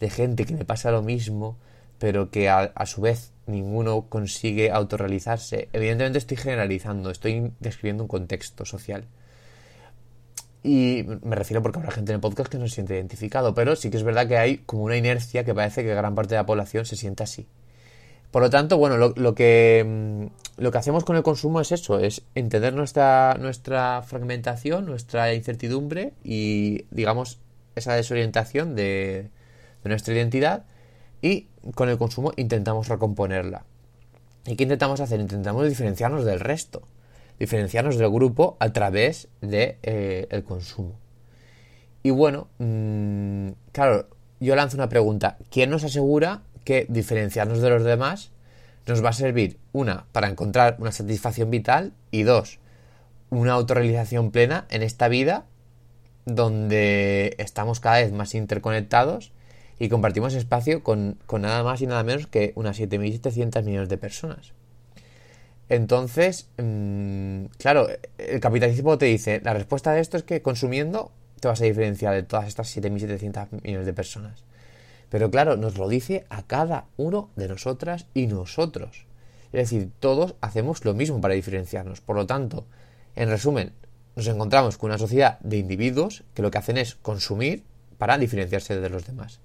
de 0.00 0.08
gente 0.08 0.46
que 0.46 0.54
me 0.54 0.64
pasa 0.64 0.90
lo 0.90 1.02
mismo, 1.02 1.58
pero 2.04 2.30
que 2.30 2.50
a, 2.50 2.58
a 2.74 2.84
su 2.84 3.00
vez 3.00 3.32
ninguno 3.46 4.10
consigue 4.10 4.70
autorrealizarse. 4.70 5.70
Evidentemente 5.72 6.18
estoy 6.18 6.36
generalizando, 6.36 7.10
estoy 7.10 7.52
describiendo 7.60 8.04
un 8.04 8.08
contexto 8.08 8.66
social. 8.66 9.06
Y 10.62 11.06
me 11.22 11.34
refiero 11.34 11.62
porque 11.62 11.78
habrá 11.78 11.92
gente 11.92 12.12
en 12.12 12.16
el 12.16 12.20
podcast 12.20 12.52
que 12.52 12.58
no 12.58 12.68
se 12.68 12.74
siente 12.74 12.94
identificado, 12.94 13.54
pero 13.54 13.74
sí 13.74 13.88
que 13.88 13.96
es 13.96 14.02
verdad 14.02 14.28
que 14.28 14.36
hay 14.36 14.58
como 14.58 14.82
una 14.82 14.98
inercia 14.98 15.44
que 15.44 15.54
parece 15.54 15.82
que 15.82 15.94
gran 15.94 16.14
parte 16.14 16.34
de 16.34 16.40
la 16.40 16.44
población 16.44 16.84
se 16.84 16.96
sienta 16.96 17.24
así. 17.24 17.46
Por 18.30 18.42
lo 18.42 18.50
tanto, 18.50 18.76
bueno, 18.76 18.98
lo, 18.98 19.34
que, 19.34 19.82
mm, 19.86 20.60
lo 20.62 20.72
que 20.72 20.76
hacemos 20.76 21.04
con 21.04 21.16
el 21.16 21.22
consumo 21.22 21.62
es 21.62 21.72
eso, 21.72 22.00
es 22.00 22.20
entender 22.34 22.74
nuestra, 22.74 23.38
nuestra 23.40 24.02
fragmentación, 24.02 24.84
nuestra 24.84 25.32
incertidumbre 25.32 26.12
y, 26.22 26.84
digamos, 26.90 27.40
esa 27.76 27.94
desorientación 27.94 28.74
de, 28.74 29.30
de 29.82 29.88
nuestra 29.88 30.12
identidad 30.12 30.64
y 31.24 31.48
con 31.74 31.88
el 31.88 31.98
consumo 31.98 32.32
intentamos 32.36 32.88
recomponerla. 32.88 33.64
¿Y 34.46 34.56
qué 34.56 34.64
intentamos 34.64 35.00
hacer? 35.00 35.20
Intentamos 35.20 35.66
diferenciarnos 35.68 36.24
del 36.24 36.40
resto 36.40 36.82
diferenciarnos 37.38 37.98
del 37.98 38.10
grupo 38.10 38.56
a 38.60 38.72
través 38.72 39.28
de 39.40 39.78
eh, 39.82 40.26
el 40.30 40.44
consumo. 40.44 40.92
Y 42.02 42.10
bueno, 42.10 42.48
mm, 42.58 43.48
claro, 43.72 44.08
yo 44.40 44.54
lanzo 44.56 44.76
una 44.76 44.88
pregunta. 44.88 45.38
¿Quién 45.50 45.70
nos 45.70 45.84
asegura 45.84 46.42
que 46.64 46.86
diferenciarnos 46.88 47.60
de 47.60 47.70
los 47.70 47.84
demás 47.84 48.30
nos 48.86 49.02
va 49.04 49.10
a 49.10 49.14
servir, 49.14 49.58
una, 49.72 50.06
para 50.12 50.28
encontrar 50.28 50.76
una 50.78 50.92
satisfacción 50.92 51.50
vital 51.50 51.92
y 52.10 52.22
dos, 52.22 52.58
una 53.30 53.54
autorrealización 53.54 54.30
plena 54.30 54.66
en 54.68 54.82
esta 54.82 55.08
vida 55.08 55.46
donde 56.26 57.34
estamos 57.38 57.80
cada 57.80 57.96
vez 57.96 58.12
más 58.12 58.34
interconectados 58.34 59.32
y 59.78 59.88
compartimos 59.88 60.34
espacio 60.34 60.82
con, 60.82 61.18
con 61.26 61.42
nada 61.42 61.62
más 61.62 61.80
y 61.80 61.86
nada 61.86 62.02
menos 62.04 62.26
que 62.26 62.52
unas 62.56 62.78
7.700 62.78 63.62
millones 63.64 63.88
de 63.88 63.98
personas? 63.98 64.52
Entonces, 65.68 66.48
mm, 66.58 67.46
claro, 67.58 67.88
el 68.18 68.40
capitalismo 68.40 68.98
te 68.98 69.06
dice, 69.06 69.40
la 69.42 69.54
respuesta 69.54 69.92
de 69.92 70.00
esto 70.00 70.16
es 70.16 70.22
que 70.22 70.42
consumiendo 70.42 71.10
te 71.40 71.48
vas 71.48 71.60
a 71.60 71.64
diferenciar 71.64 72.14
de 72.14 72.22
todas 72.22 72.46
estas 72.46 72.74
7.700 72.76 73.62
millones 73.62 73.86
de 73.86 73.92
personas. 73.92 74.44
Pero 75.08 75.30
claro, 75.30 75.56
nos 75.56 75.78
lo 75.78 75.88
dice 75.88 76.26
a 76.28 76.42
cada 76.42 76.86
uno 76.96 77.30
de 77.36 77.48
nosotras 77.48 78.06
y 78.14 78.26
nosotros. 78.26 79.06
Es 79.52 79.70
decir, 79.70 79.90
todos 80.00 80.34
hacemos 80.40 80.84
lo 80.84 80.94
mismo 80.94 81.20
para 81.20 81.34
diferenciarnos. 81.34 82.00
Por 82.00 82.16
lo 82.16 82.26
tanto, 82.26 82.66
en 83.14 83.28
resumen, 83.28 83.72
nos 84.16 84.26
encontramos 84.26 84.76
con 84.76 84.90
una 84.90 84.98
sociedad 84.98 85.38
de 85.40 85.58
individuos 85.58 86.24
que 86.34 86.42
lo 86.42 86.50
que 86.50 86.58
hacen 86.58 86.78
es 86.78 86.96
consumir 86.96 87.62
para 87.98 88.18
diferenciarse 88.18 88.80
de 88.80 88.88
los 88.90 89.06
demás. 89.06 89.40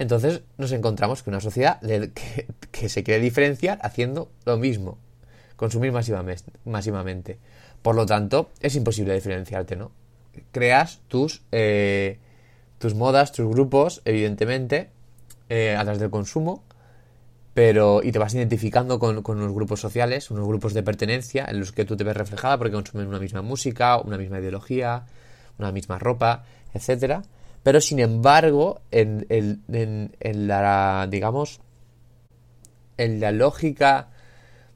Entonces 0.00 0.40
nos 0.56 0.72
encontramos 0.72 1.22
con 1.22 1.34
una 1.34 1.42
sociedad 1.42 1.78
que 2.70 2.88
se 2.88 3.04
quiere 3.04 3.20
diferenciar 3.20 3.78
haciendo 3.82 4.30
lo 4.46 4.56
mismo 4.56 4.96
consumir 5.56 5.92
masivamente. 5.92 7.38
Por 7.82 7.94
lo 7.94 8.06
tanto, 8.06 8.50
es 8.60 8.74
imposible 8.76 9.12
diferenciarte, 9.12 9.76
¿no? 9.76 9.92
Creas 10.52 11.00
tus, 11.06 11.42
eh, 11.52 12.18
tus 12.78 12.94
modas, 12.94 13.32
tus 13.32 13.46
grupos, 13.46 14.00
evidentemente, 14.06 14.88
eh, 15.50 15.76
a 15.76 15.82
través 15.82 16.00
del 16.00 16.08
consumo, 16.08 16.64
pero 17.52 18.02
y 18.02 18.10
te 18.10 18.18
vas 18.18 18.32
identificando 18.32 18.98
con, 18.98 19.20
con, 19.22 19.36
unos 19.36 19.52
grupos 19.52 19.80
sociales, 19.80 20.30
unos 20.30 20.48
grupos 20.48 20.72
de 20.72 20.82
pertenencia 20.82 21.44
en 21.46 21.60
los 21.60 21.72
que 21.72 21.84
tú 21.84 21.98
te 21.98 22.04
ves 22.04 22.16
reflejada 22.16 22.56
porque 22.56 22.72
consumen 22.72 23.06
una 23.06 23.18
misma 23.18 23.42
música, 23.42 23.98
una 23.98 24.16
misma 24.16 24.38
ideología, 24.38 25.04
una 25.58 25.72
misma 25.72 25.98
ropa, 25.98 26.44
etcétera. 26.72 27.20
Pero 27.62 27.80
sin 27.80 27.98
embargo, 27.98 28.80
en, 28.90 29.26
en, 29.28 30.48
la 30.48 31.06
digamos 31.10 31.60
en 32.96 33.20
la 33.20 33.32
lógica 33.32 34.08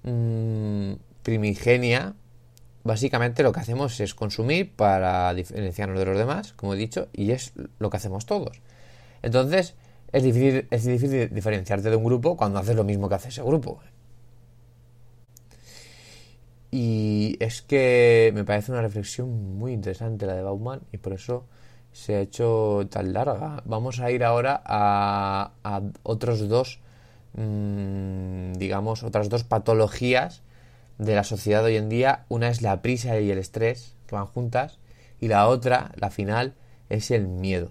Mm, 0.04 0.96
primigenia, 1.22 2.14
básicamente 2.84 3.42
lo 3.42 3.52
que 3.52 3.60
hacemos 3.60 3.98
es 4.00 4.14
consumir 4.14 4.70
para 4.76 5.32
diferenciarnos 5.32 5.98
de 5.98 6.04
los 6.04 6.18
demás, 6.18 6.52
como 6.52 6.74
he 6.74 6.76
dicho, 6.76 7.08
y 7.14 7.32
es 7.32 7.52
lo 7.78 7.90
que 7.90 7.96
hacemos 7.96 8.26
todos. 8.26 8.60
Entonces, 9.22 9.74
es 10.12 10.22
difícil, 10.22 10.68
es 10.70 10.84
difícil 10.84 11.30
diferenciarte 11.34 11.90
de 11.90 11.96
un 11.96 12.04
grupo 12.04 12.36
cuando 12.36 12.58
haces 12.58 12.76
lo 12.76 12.84
mismo 12.84 13.08
que 13.08 13.14
hace 13.16 13.28
ese 13.30 13.42
grupo. 13.42 13.80
Y 16.70 17.36
es 17.40 17.62
que 17.62 18.32
me 18.34 18.44
parece 18.44 18.72
una 18.72 18.82
reflexión 18.82 19.56
muy 19.58 19.72
interesante 19.72 20.26
la 20.26 20.34
de 20.34 20.42
Bauman 20.42 20.80
y 20.92 20.98
por 20.98 21.12
eso 21.12 21.46
se 21.94 22.16
ha 22.16 22.20
hecho 22.20 22.87
tan 22.90 23.14
larga. 23.14 23.62
Vamos 23.64 24.00
a 24.00 24.11
ir 24.11 24.22
ahora 24.22 24.62
a, 24.66 25.52
a 25.64 25.80
otros 26.02 26.48
dos 26.48 26.80
Mm, 27.35 28.52
digamos, 28.54 29.02
otras 29.02 29.28
dos 29.28 29.42
patologías 29.42 30.42
de 30.98 31.16
la 31.16 31.24
sociedad 31.24 31.64
hoy 31.64 31.76
en 31.76 31.88
día. 31.88 32.24
Una 32.28 32.48
es 32.48 32.62
la 32.62 32.80
prisa 32.80 33.18
y 33.20 33.30
el 33.30 33.38
estrés, 33.38 33.96
que 34.07 34.14
van 34.14 34.26
juntas, 34.26 34.78
y 35.20 35.28
la 35.28 35.48
otra, 35.48 35.92
la 35.96 36.11
final, 36.11 36.54
es 36.88 37.11
el 37.11 37.26
miedo. 37.26 37.70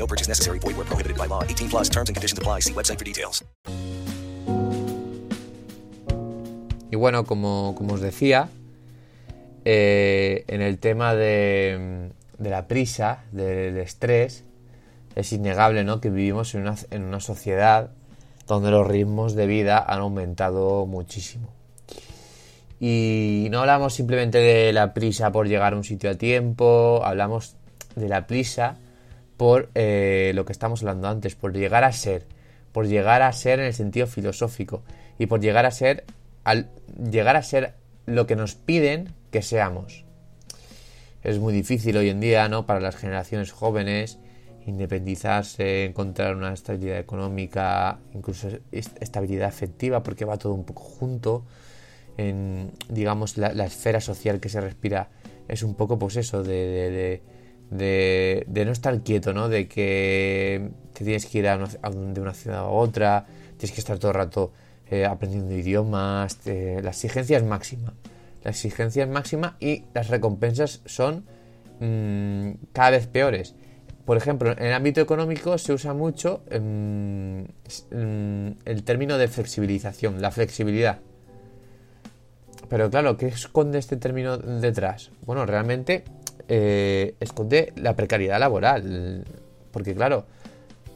No 0.00 0.06
purchase 0.06 0.28
necessary. 0.28 0.58
Void 0.58 0.76
where 0.78 0.86
prohibited 0.86 1.18
by 1.18 1.26
law. 1.26 1.44
18 1.44 1.68
plus 1.68 1.90
terms 1.90 2.08
and 2.08 2.16
conditions 2.16 2.38
apply. 2.38 2.60
See 2.60 2.72
website 2.72 2.98
for 2.98 3.04
details. 3.04 3.44
Y 6.90 6.96
bueno, 6.96 7.24
como, 7.24 7.74
como 7.76 7.94
os 7.94 8.00
decía, 8.00 8.48
eh, 9.64 10.44
en 10.48 10.62
el 10.62 10.78
tema 10.78 11.14
de, 11.14 12.10
de 12.38 12.50
la 12.50 12.66
prisa, 12.66 13.24
del 13.30 13.76
estrés, 13.76 14.42
es 15.14 15.32
innegable 15.32 15.84
¿no? 15.84 16.00
que 16.00 16.10
vivimos 16.10 16.54
en 16.54 16.62
una, 16.62 16.74
en 16.90 17.04
una 17.04 17.20
sociedad 17.20 17.90
donde 18.48 18.72
los 18.72 18.88
ritmos 18.88 19.34
de 19.36 19.46
vida 19.46 19.78
han 19.86 20.00
aumentado 20.00 20.86
muchísimo. 20.86 21.52
Y 22.80 23.48
no 23.50 23.60
hablamos 23.60 23.94
simplemente 23.94 24.38
de 24.38 24.72
la 24.72 24.94
prisa 24.94 25.30
por 25.30 25.46
llegar 25.46 25.74
a 25.74 25.76
un 25.76 25.84
sitio 25.84 26.10
a 26.10 26.14
tiempo, 26.14 27.02
hablamos 27.04 27.54
de 27.94 28.08
la 28.08 28.26
prisa 28.26 28.78
por 29.40 29.70
eh, 29.74 30.32
lo 30.34 30.44
que 30.44 30.52
estamos 30.52 30.82
hablando 30.82 31.08
antes, 31.08 31.34
por 31.34 31.54
llegar 31.54 31.82
a 31.82 31.92
ser, 31.92 32.26
por 32.72 32.86
llegar 32.86 33.22
a 33.22 33.32
ser 33.32 33.58
en 33.58 33.64
el 33.64 33.72
sentido 33.72 34.06
filosófico 34.06 34.82
y 35.18 35.28
por 35.28 35.40
llegar 35.40 35.64
a 35.64 35.70
ser, 35.70 36.04
al 36.44 36.68
llegar 37.10 37.36
a 37.36 37.42
ser 37.42 37.72
lo 38.04 38.26
que 38.26 38.36
nos 38.36 38.54
piden 38.54 39.14
que 39.30 39.40
seamos. 39.40 40.04
Es 41.22 41.38
muy 41.38 41.54
difícil 41.54 41.96
hoy 41.96 42.10
en 42.10 42.20
día, 42.20 42.50
¿no? 42.50 42.66
Para 42.66 42.80
las 42.80 42.96
generaciones 42.96 43.50
jóvenes 43.50 44.18
independizarse, 44.66 45.86
encontrar 45.86 46.36
una 46.36 46.52
estabilidad 46.52 46.98
económica, 46.98 47.98
incluso 48.12 48.50
estabilidad 48.70 49.48
afectiva, 49.48 50.02
porque 50.02 50.26
va 50.26 50.36
todo 50.36 50.52
un 50.52 50.64
poco 50.64 50.82
junto. 50.82 51.46
En, 52.18 52.72
digamos, 52.90 53.38
la, 53.38 53.64
esfera 53.64 54.02
social 54.02 54.38
que 54.38 54.50
se 54.50 54.60
respira 54.60 55.08
es 55.48 55.62
un 55.62 55.76
poco, 55.76 55.98
pues 55.98 56.16
eso, 56.16 56.42
de, 56.42 56.52
de, 56.52 57.22
no 57.70 58.72
estar 58.72 59.00
quieto, 59.02 59.32
¿no? 59.32 59.48
De 59.48 59.68
que 59.68 60.70
te 60.92 61.04
tienes 61.04 61.26
que 61.26 61.38
ir 61.38 61.48
a 61.48 61.56
de 61.58 62.20
una 62.20 62.34
ciudad 62.34 62.60
a 62.60 62.66
otra, 62.66 63.26
tienes 63.56 63.72
que 63.72 63.80
estar 63.80 63.98
todo 63.98 64.10
el 64.10 64.16
rato 64.16 64.52
eh, 64.90 65.04
aprendiendo 65.04 65.54
idiomas, 65.54 66.38
la 66.44 66.90
exigencia 66.90 67.36
es 67.36 67.44
máxima. 67.44 67.94
La 68.42 68.50
exigencia 68.50 69.04
es 69.04 69.10
máxima 69.10 69.56
y 69.60 69.84
las 69.94 70.08
recompensas 70.08 70.80
son 70.86 71.24
mm, 71.78 72.52
cada 72.72 72.90
vez 72.90 73.06
peores. 73.06 73.54
Por 74.04 74.16
ejemplo, 74.16 74.52
en 74.52 74.64
el 74.64 74.72
ámbito 74.72 75.00
económico 75.00 75.56
se 75.58 75.72
usa 75.72 75.94
mucho 75.94 76.42
em, 76.50 77.46
em, 77.90 78.56
el 78.64 78.82
término 78.82 79.18
de 79.18 79.28
flexibilización, 79.28 80.20
la 80.20 80.30
flexibilidad. 80.30 80.98
Pero 82.68 82.90
claro, 82.90 83.16
¿qué 83.16 83.26
esconde 83.28 83.78
este 83.78 83.96
término 83.96 84.38
detrás? 84.38 85.10
Bueno, 85.26 85.46
realmente 85.46 86.04
eh, 86.48 87.14
esconde 87.20 87.72
la 87.76 87.96
precariedad 87.96 88.38
laboral. 88.40 89.24
Porque 89.70 89.94
claro, 89.94 90.26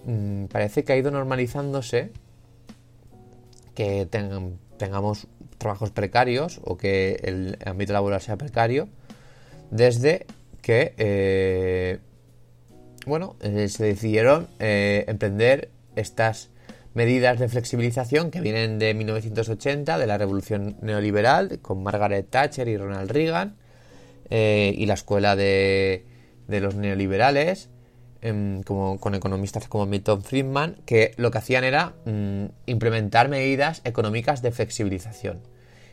mm, 0.04 0.46
parece 0.46 0.85
que 0.85 0.92
ha 0.92 0.96
ido 0.96 1.11
normalizándose 1.11 2.11
que 3.74 4.07
tengamos 4.76 5.26
trabajos 5.59 5.90
precarios 5.90 6.61
o 6.64 6.76
que 6.76 7.20
el 7.22 7.59
ámbito 7.64 7.92
laboral 7.92 8.20
sea 8.20 8.37
precario 8.37 8.88
desde 9.70 10.26
que 10.62 10.94
eh, 10.96 11.98
bueno, 13.07 13.37
eh, 13.40 13.68
se 13.68 13.85
decidieron 13.85 14.48
eh, 14.59 15.04
emprender 15.09 15.70
estas 15.96 16.50
medidas 16.94 17.38
de 17.38 17.48
flexibilización 17.48 18.30
que 18.30 18.40
vienen 18.40 18.78
de 18.78 18.94
1980, 18.94 19.98
de 19.98 20.07
la 20.07 20.16
revolución 20.16 20.76
neoliberal, 20.80 21.59
con 21.61 21.83
Margaret 21.83 22.28
Thatcher 22.30 22.68
y 22.68 22.76
Ronald 22.76 23.11
Reagan, 23.11 23.57
eh, 24.30 24.74
y 24.76 24.87
la 24.87 24.94
escuela 24.94 25.37
de, 25.37 26.04
los 26.48 26.74
neoliberales, 26.74 27.70
em, 28.20 28.62
como, 28.62 28.98
con 28.98 29.14
economistas 29.14 29.68
como 29.68 29.87
Milton 29.87 30.22
Friedman, 30.22 30.76
que 30.87 31.12
lo 31.16 31.30
que 31.30 31.38
hacían 31.38 31.64
era 31.64 31.94
mm, 32.04 32.46
implementar 32.66 33.28
medidas 33.28 33.80
económicas 33.84 34.42
de 34.42 34.52
flexibilización. 34.52 35.40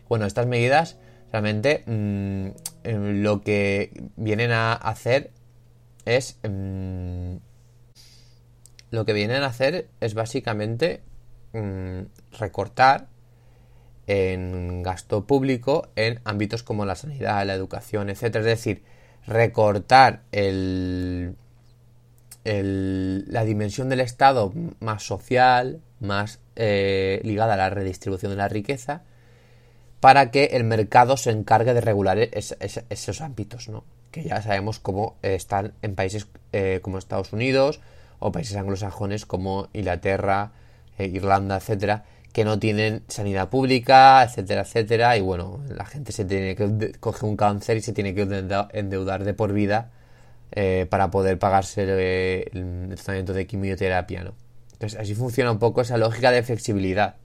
Bueno, 0.09 0.25
estas 0.25 0.47
medidas 0.47 0.97
realmente 1.31 1.83
mm, 1.85 2.47
em, 2.83 3.23
lo 3.23 3.41
que 3.41 4.09
vienen 4.15 4.51
a 4.51 4.73
hacer 4.73 5.31
es... 6.05 6.37
Mm, 6.43 7.37
lo 8.91 9.05
que 9.05 9.13
vienen 9.13 9.41
a 9.43 9.47
hacer 9.47 9.87
es 10.01 10.13
básicamente 10.13 11.01
mm, 11.53 12.01
recortar 12.37 13.07
en 14.11 14.83
gasto 14.83 15.25
público 15.25 15.87
en 15.95 16.19
ámbitos 16.25 16.63
como 16.63 16.85
la 16.85 16.95
sanidad, 16.95 17.45
la 17.45 17.53
educación, 17.53 18.09
etc. 18.09 18.23
Es 18.23 18.45
decir, 18.45 18.83
recortar 19.25 20.23
el, 20.33 21.37
la 22.43 23.45
dimensión 23.45 23.87
del 23.87 24.01
Estado 24.01 24.51
más 24.81 25.03
social, 25.03 25.79
más 26.01 26.39
eh, 26.57 27.21
ligada 27.23 27.53
a 27.53 27.57
la 27.57 27.69
redistribución 27.69 28.33
de 28.33 28.37
la 28.37 28.49
riqueza, 28.49 29.03
para 30.01 30.29
que 30.29 30.45
el 30.53 30.65
mercado 30.65 31.15
se 31.15 31.31
encargue 31.31 31.73
de 31.73 31.79
regular 31.79 32.17
esos 32.19 33.21
ámbitos, 33.21 33.69
¿no? 33.69 33.85
que 34.11 34.23
ya 34.23 34.41
sabemos 34.41 34.79
cómo 34.79 35.15
están 35.21 35.73
en 35.81 35.95
países 35.95 36.27
eh, 36.51 36.79
como 36.81 36.97
Estados 36.97 37.31
Unidos 37.31 37.79
o 38.19 38.33
países 38.33 38.57
anglosajones 38.57 39.25
como 39.25 39.69
Inglaterra, 39.71 40.51
eh, 40.97 41.05
Irlanda, 41.05 41.55
etcétera, 41.55 42.03
que 42.33 42.45
no 42.45 42.59
tienen 42.59 43.03
sanidad 43.07 43.49
pública, 43.49 44.23
etcétera, 44.23 44.61
etcétera, 44.61 45.17
y 45.17 45.21
bueno, 45.21 45.61
la 45.67 45.85
gente 45.85 46.11
se 46.11 46.25
tiene 46.25 46.55
que 46.55 46.93
coger 46.99 47.29
un 47.29 47.35
cáncer 47.35 47.77
y 47.77 47.81
se 47.81 47.93
tiene 47.93 48.15
que 48.15 48.21
endeudar 48.73 49.23
de 49.23 49.33
por 49.33 49.53
vida 49.53 49.91
eh, 50.51 50.87
para 50.89 51.11
poder 51.11 51.39
pagarse 51.39 51.83
el, 51.83 52.93
tratamiento 52.95 53.33
de 53.33 53.47
quimioterapia, 53.47 54.23
¿no? 54.23 54.33
Entonces 54.73 54.99
así 54.99 55.13
funciona 55.15 55.51
un 55.51 55.59
poco 55.59 55.81
esa 55.81 55.97
lógica 55.97 56.31
de 56.31 56.43
flexibilidad. 56.43 57.15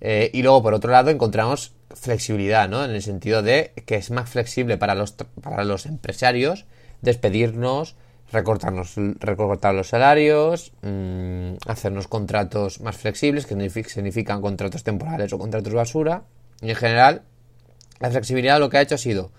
y 0.00 0.42
luego, 0.42 0.62
por 0.62 0.74
otro 0.74 0.90
lado, 0.90 1.10
encontramos 1.10 1.72
flexibilidad, 1.94 2.68
¿no? 2.68 2.84
En 2.84 2.90
el 2.92 3.02
sentido 3.02 3.42
de 3.42 3.72
que 3.86 3.96
es 3.96 4.10
más 4.10 4.28
flexible 4.30 4.76
para 4.76 4.94
los, 4.94 5.12
para 5.12 5.64
los 5.64 5.86
empresarios 5.86 6.66
despedirnos, 7.02 7.96
recortarnos, 8.32 8.94
recortar 9.20 9.74
los 9.74 9.88
salarios, 9.88 10.72
mm, 10.82 11.54
hacernos 11.66 12.08
contratos 12.08 12.80
más 12.80 12.96
flexibles, 12.96 13.46
que 13.46 13.70
significan 13.84 14.40
contratos 14.40 14.82
temporales 14.84 15.32
o 15.32 15.38
contratos 15.38 15.72
basura. 15.72 16.24
Y 16.60 16.70
en 16.70 16.76
general, 16.76 17.22
la 18.00 18.10
flexibilidad 18.10 18.58
lo 18.58 18.68
que 18.68 18.78
ha 18.78 18.82
hecho 18.82 18.96
ha 18.96 18.98
sido 18.98 19.30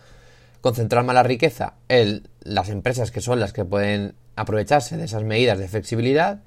concentrar 0.62 1.04
más 1.04 1.14
la 1.14 1.24
riqueza 1.24 1.76
en 1.88 2.28
las 2.42 2.70
empresas 2.70 3.12
que 3.12 3.22
son 3.22 3.40
las 3.40 3.54
que 3.54 3.66
pueden 3.66 4.16
aprovecharse 4.36 4.98
de 4.98 5.06
esas 5.06 5.24
medidas 5.24 5.60
de 5.60 5.68
flexibilidad 5.68 6.42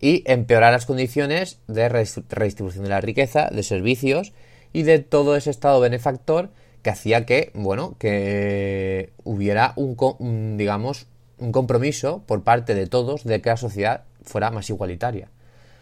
y 0.00 0.22
empeorar 0.26 0.72
las 0.72 0.86
condiciones 0.86 1.58
de 1.66 1.88
redistribución 1.88 2.84
de 2.84 2.90
la 2.90 3.00
riqueza, 3.00 3.48
de 3.50 3.62
servicios 3.62 4.32
y 4.72 4.82
de 4.82 5.00
todo 5.00 5.36
ese 5.36 5.50
estado 5.50 5.80
benefactor 5.80 6.50
que 6.82 6.90
hacía 6.90 7.26
que, 7.26 7.50
bueno, 7.54 7.96
que 7.98 9.12
hubiera 9.24 9.72
un, 9.76 10.56
digamos, 10.56 11.06
un 11.38 11.52
compromiso 11.52 12.22
por 12.26 12.42
parte 12.42 12.74
de 12.74 12.86
todos 12.86 13.24
de 13.24 13.40
que 13.40 13.50
la 13.50 13.56
sociedad 13.56 14.04
fuera 14.22 14.50
más 14.50 14.68
igualitaria. 14.70 15.28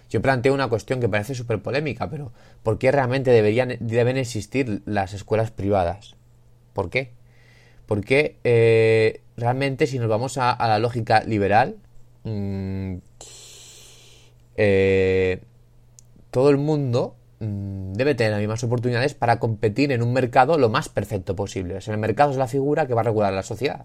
Yo 0.08 0.22
planteo 0.22 0.54
una 0.54 0.68
cuestión 0.68 1.00
que 1.00 1.08
parece 1.08 1.34
súper 1.34 1.60
polémica, 1.60 2.08
pero 2.08 2.32
¿por 2.62 2.78
qué 2.78 2.92
realmente 2.92 3.30
deberían, 3.30 3.76
deben 3.80 4.16
existir 4.16 4.82
las 4.84 5.14
escuelas 5.14 5.50
privadas? 5.50 6.14
¿Por 6.72 6.90
qué? 6.90 7.10
Porque 7.86 8.36
eh, 8.44 9.20
realmente 9.36 9.86
si 9.86 9.98
nos 9.98 10.08
vamos 10.08 10.38
a, 10.38 10.56
la 10.58 10.78
lógica 10.78 11.22
liberal, 11.24 11.76
mm, 12.24 12.96
eh, 14.56 15.40
todo 16.30 16.50
el 16.50 16.56
mundo 16.56 17.16
Mm, 17.38 17.92
debe 17.92 18.14
tener 18.14 18.32
las 18.32 18.40
mismas 18.40 18.64
oportunidades 18.64 19.12
para 19.14 19.38
competir 19.38 19.92
en 19.92 20.02
un 20.02 20.12
mercado 20.14 20.56
lo 20.58 20.70
más 20.70 20.88
perfecto 20.88 21.36
posible. 21.36 21.78
el 21.86 21.98
mercado 21.98 22.30
es 22.30 22.38
la 22.38 22.48
figura 22.48 22.86
que 22.86 22.94
va 22.94 23.02
a 23.02 23.04
regular 23.04 23.32
la 23.32 23.42
sociedad. 23.42 23.84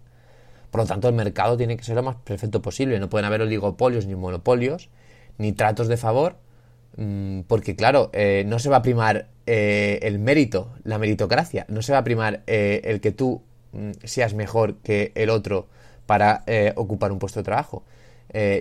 Por 0.71 0.81
lo 0.81 0.87
tanto, 0.87 1.09
el 1.09 1.13
mercado 1.13 1.57
tiene 1.57 1.75
que 1.77 1.83
ser 1.83 1.95
lo 1.95 2.03
más 2.03 2.15
perfecto 2.15 2.61
posible. 2.61 2.99
No 2.99 3.09
pueden 3.09 3.25
haber 3.25 3.41
oligopolios 3.41 4.05
ni 4.07 4.15
monopolios, 4.15 4.89
ni 5.37 5.51
tratos 5.51 5.87
de 5.89 5.97
favor, 5.97 6.37
mm, 6.97 7.41
porque 7.41 7.75
claro, 7.75 8.09
eh, 8.13 8.43
no 8.47 8.57
se 8.57 8.69
va 8.69 8.77
a 8.77 8.81
primar 8.81 9.27
eh, 9.45 9.99
el 10.03 10.17
mérito, 10.19 10.73
la 10.83 10.97
meritocracia. 10.97 11.65
No 11.67 11.81
se 11.81 11.91
va 11.91 11.99
a 11.99 12.03
primar 12.03 12.43
eh, 12.47 12.81
el 12.85 13.01
que 13.01 13.11
tú 13.11 13.41
mm, 13.73 13.91
seas 14.05 14.33
mejor 14.33 14.77
que 14.77 15.11
el 15.15 15.29
otro 15.29 15.67
para 16.05 16.43
ocupar 16.75 17.11
un 17.13 17.19
puesto 17.19 17.39
de 17.39 17.45
trabajo. 17.45 17.83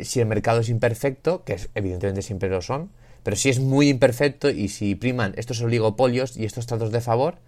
si 0.03 0.21
el 0.21 0.27
mercado 0.27 0.61
es 0.61 0.69
imperfecto, 0.69 1.43
que 1.45 1.59
evidentemente 1.75 2.23
siempre 2.23 2.49
lo 2.49 2.63
son, 2.63 2.91
pero 3.25 3.37
si 3.37 3.49
es 3.49 3.59
muy 3.59 3.89
imperfecto 3.89 4.51
y 4.51 4.69
si 4.69 4.95
priman 4.95 5.33
estos 5.37 5.61
oligopolios 5.61 6.37
y 6.37 6.45
estos 6.45 6.67
tratos 6.67 6.93
de 6.93 7.01
favor, 7.01 7.39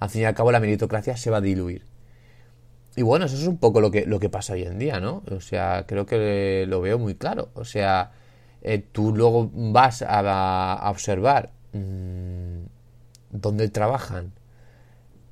al 0.00 0.10
fin 0.10 0.22
y 0.22 0.24
al 0.24 0.34
cabo 0.34 0.50
la 0.50 0.60
meritocracia 0.60 1.16
se 1.16 1.30
va 1.30 1.38
a 1.38 1.40
diluir. 1.40 1.91
Y 2.94 3.02
bueno, 3.02 3.24
eso 3.24 3.36
es 3.36 3.46
un 3.46 3.58
poco 3.58 3.80
lo 3.80 3.90
que, 3.90 4.04
lo 4.06 4.20
que 4.20 4.28
pasa 4.28 4.52
hoy 4.52 4.64
en 4.64 4.78
día, 4.78 5.00
¿no? 5.00 5.22
O 5.30 5.40
sea, 5.40 5.84
creo 5.86 6.04
que 6.04 6.66
lo 6.68 6.80
veo 6.80 6.98
muy 6.98 7.14
claro. 7.14 7.48
O 7.54 7.64
sea, 7.64 8.12
eh, 8.62 8.84
tú 8.92 9.14
luego 9.14 9.50
vas 9.52 10.04
a, 10.06 10.88
observar 10.90 11.50
mmm, 11.72 12.64
dónde 13.30 13.68
trabajan 13.70 14.32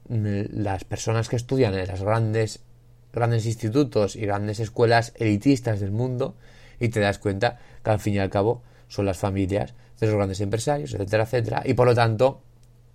mm, 0.09 0.43
las 0.53 0.85
personas 0.85 1.29
que 1.29 1.37
estudian 1.37 1.75
en 1.75 1.87
las 1.87 2.03
grandes, 2.03 2.61
grandes 3.13 3.45
institutos 3.47 4.17
y 4.17 4.23
grandes 4.23 4.59
escuelas 4.59 5.13
elitistas 5.17 5.81
del 5.81 5.93
mundo 5.93 6.35
y 6.81 6.89
te 6.89 7.01
das 7.01 7.19
cuenta 7.19 7.59
que 7.85 7.91
al 7.91 8.01
fin 8.01 8.15
y 8.15 8.19
al 8.19 8.31
cabo 8.31 8.63
son 8.89 9.05
las 9.05 9.19
familias 9.19 9.75
de 10.01 10.07
los 10.07 10.17
grandes 10.17 10.41
empresarios, 10.41 10.95
etcétera, 10.95 11.25
etcétera, 11.25 11.63
y 11.67 11.75
por 11.75 11.87
lo 11.87 11.95
tanto 11.95 12.41